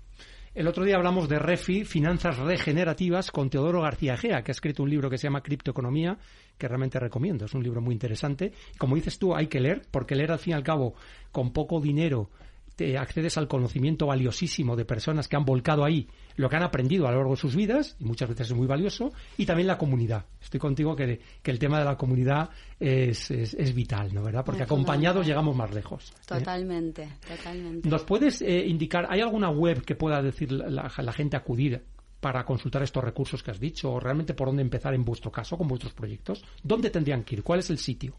El 0.54 0.68
otro 0.68 0.84
día 0.84 0.96
hablamos 0.96 1.30
de 1.30 1.38
REFI, 1.38 1.84
Finanzas 1.86 2.36
Regenerativas, 2.36 3.30
con 3.30 3.48
Teodoro 3.48 3.80
García 3.80 4.18
Gea, 4.18 4.42
que 4.42 4.50
ha 4.50 4.52
escrito 4.52 4.82
un 4.82 4.90
libro 4.90 5.08
que 5.08 5.16
se 5.16 5.26
llama 5.26 5.42
Criptoeconomía, 5.42 6.18
que 6.58 6.68
realmente 6.68 7.00
recomiendo. 7.00 7.46
Es 7.46 7.54
un 7.54 7.62
libro 7.62 7.80
muy 7.80 7.94
interesante. 7.94 8.52
Como 8.76 8.94
dices 8.94 9.18
tú, 9.18 9.34
hay 9.34 9.46
que 9.46 9.60
leer, 9.60 9.80
porque 9.90 10.14
leer 10.14 10.30
al 10.30 10.38
fin 10.38 10.50
y 10.50 10.54
al 10.54 10.62
cabo, 10.62 10.94
con 11.30 11.54
poco 11.54 11.80
dinero, 11.80 12.28
te 12.76 12.98
accedes 12.98 13.36
al 13.38 13.48
conocimiento 13.48 14.06
valiosísimo 14.06 14.76
de 14.76 14.84
personas 14.84 15.28
que 15.28 15.36
han 15.36 15.44
volcado 15.44 15.84
ahí 15.84 16.08
lo 16.36 16.48
que 16.48 16.56
han 16.56 16.62
aprendido 16.62 17.06
a 17.06 17.10
lo 17.10 17.18
largo 17.18 17.32
de 17.32 17.40
sus 17.40 17.54
vidas, 17.54 17.96
y 18.00 18.04
muchas 18.04 18.28
veces 18.28 18.50
es 18.50 18.56
muy 18.56 18.66
valioso, 18.66 19.12
y 19.36 19.44
también 19.44 19.66
la 19.66 19.76
comunidad. 19.76 20.24
Estoy 20.40 20.58
contigo 20.58 20.96
que, 20.96 21.20
que 21.42 21.50
el 21.50 21.58
tema 21.58 21.78
de 21.78 21.84
la 21.84 21.96
comunidad 21.96 22.48
es, 22.80 23.30
es, 23.30 23.54
es 23.54 23.74
vital, 23.74 24.14
¿no? 24.14 24.22
¿verdad? 24.22 24.44
Porque 24.44 24.62
acompañados 24.62 25.26
llegamos 25.26 25.54
más 25.54 25.74
lejos. 25.74 26.10
¿eh? 26.10 26.14
Totalmente, 26.26 27.08
totalmente. 27.28 27.88
¿Nos 27.88 28.04
puedes 28.04 28.40
eh, 28.40 28.64
indicar, 28.66 29.06
hay 29.10 29.20
alguna 29.20 29.50
web 29.50 29.84
que 29.84 29.94
pueda 29.94 30.22
decir 30.22 30.52
la 30.52 31.12
gente 31.12 31.36
acudir 31.36 31.82
para 32.22 32.44
consultar 32.44 32.84
estos 32.84 33.02
recursos 33.02 33.42
que 33.42 33.50
has 33.50 33.58
dicho 33.58 33.90
o 33.90 33.98
realmente 33.98 34.32
por 34.32 34.46
dónde 34.46 34.62
empezar 34.62 34.94
en 34.94 35.04
vuestro 35.04 35.32
caso 35.32 35.58
con 35.58 35.66
vuestros 35.66 35.92
proyectos? 35.92 36.44
¿Dónde 36.62 36.88
tendrían 36.88 37.24
que 37.24 37.34
ir? 37.34 37.42
¿Cuál 37.42 37.58
es 37.58 37.68
el 37.68 37.78
sitio? 37.78 38.14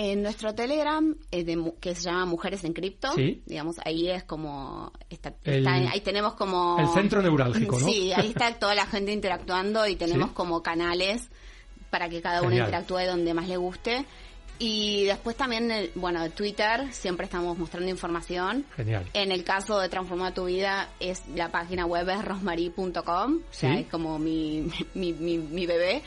En 0.00 0.22
nuestro 0.22 0.54
Telegram, 0.54 1.12
eh, 1.32 1.42
de 1.42 1.72
que 1.80 1.94
se 1.96 2.02
llama 2.02 2.24
Mujeres 2.24 2.62
en 2.62 2.72
Cripto, 2.72 3.10
Sí. 3.14 3.42
digamos, 3.46 3.76
ahí 3.84 4.08
es 4.08 4.22
como, 4.22 4.92
está, 5.10 5.34
El- 5.42 5.66
está- 5.66 5.90
ahí 5.90 6.00
tenemos 6.02 6.34
como... 6.34 6.76
el 6.78 6.86
centro 6.90 7.20
neurálgico, 7.20 7.80
¿no? 7.80 7.84
Sí, 7.84 8.12
ahí 8.12 8.28
está 8.28 8.54
toda 8.60 8.76
la 8.76 8.86
gente 8.86 9.10
interactuando 9.12 9.86
y 9.88 9.96
tenemos 9.96 10.28
Sí. 10.28 10.34
como 10.36 10.62
canales 10.62 11.28
para 11.90 12.08
que 12.08 12.22
cada 12.22 12.42
uno 12.42 12.52
interactúe 12.56 13.00
donde 13.08 13.34
más 13.34 13.48
le 13.48 13.56
guste. 13.56 14.04
Y 14.60 15.04
después 15.04 15.36
también, 15.36 15.70
el- 15.70 15.90
bueno, 15.96 16.28
Twitter, 16.30 16.92
siempre 16.92 17.24
estamos 17.26 17.56
mostrando 17.58 17.88
información. 17.90 18.66
Genial. 18.76 19.04
En 19.14 19.32
el 19.32 19.42
caso 19.42 19.78
de 19.80 19.88
Transformar 19.88 20.32
tu 20.34 20.44
Vida, 20.46 20.90
es 21.00 21.22
la 21.34 21.48
página 21.50 21.86
web 21.86 22.08
es 22.08 22.24
rosmarie.com, 22.24 23.36
o 23.36 23.52
sea, 23.52 23.72
Sí. 23.74 23.80
es 23.80 23.86
como 23.88 24.18
mi, 24.18 24.68
mi, 24.94 25.12
mi, 25.12 25.38
mi 25.38 25.66
bebé. 25.66 26.02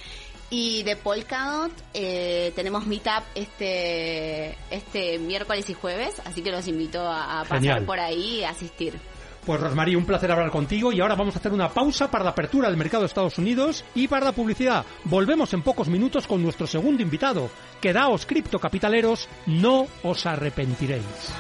Y 0.54 0.84
de 0.84 0.98
Polkadot 0.98 1.72
eh, 1.94 2.52
tenemos 2.56 2.86
Meetup 2.86 3.24
este, 3.36 4.58
este 4.70 5.18
miércoles 5.18 5.70
y 5.70 5.74
jueves, 5.74 6.22
así 6.26 6.42
que 6.42 6.52
los 6.52 6.68
invito 6.68 7.00
a, 7.02 7.40
a 7.40 7.44
pasar 7.44 7.60
Genial. 7.60 7.86
por 7.86 8.00
ahí 8.02 8.40
y 8.40 8.44
a 8.44 8.50
asistir. 8.50 9.00
Pues 9.46 9.60
Rosmarie, 9.60 9.96
un 9.96 10.06
placer 10.06 10.30
hablar 10.32 10.52
contigo 10.52 10.92
y 10.92 11.00
ahora 11.02 11.16
vamos 11.16 11.36
a 11.36 11.40
hacer 11.40 11.52
una 11.52 11.70
pausa 11.70 12.12
para 12.12 12.24
la 12.26 12.30
apertura 12.32 12.68
del 12.68 12.78
mercado 12.78 13.02
de 13.04 13.08
Estados 13.08 13.38
Unidos 13.40 13.84
y 13.96 14.08
para 14.08 14.26
la 14.26 14.34
publicidad. 14.34 14.86
Volvemos 15.06 15.54
en 15.54 15.64
pocos 15.64 15.88
minutos 15.88 16.28
con 16.28 16.44
nuestro 16.44 16.68
segundo 16.68 17.02
invitado. 17.02 17.50
Quedaos 17.82 18.26
criptocapitaleros, 18.28 19.30
no 19.48 19.88
os 20.04 20.26
arrepentiréis. 20.28 21.34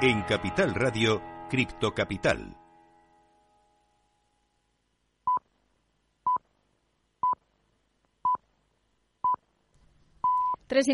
En 0.00 0.22
Capital 0.22 0.74
Radio, 0.74 1.22
Criptocapital. 1.50 2.61
Tres 10.72 10.88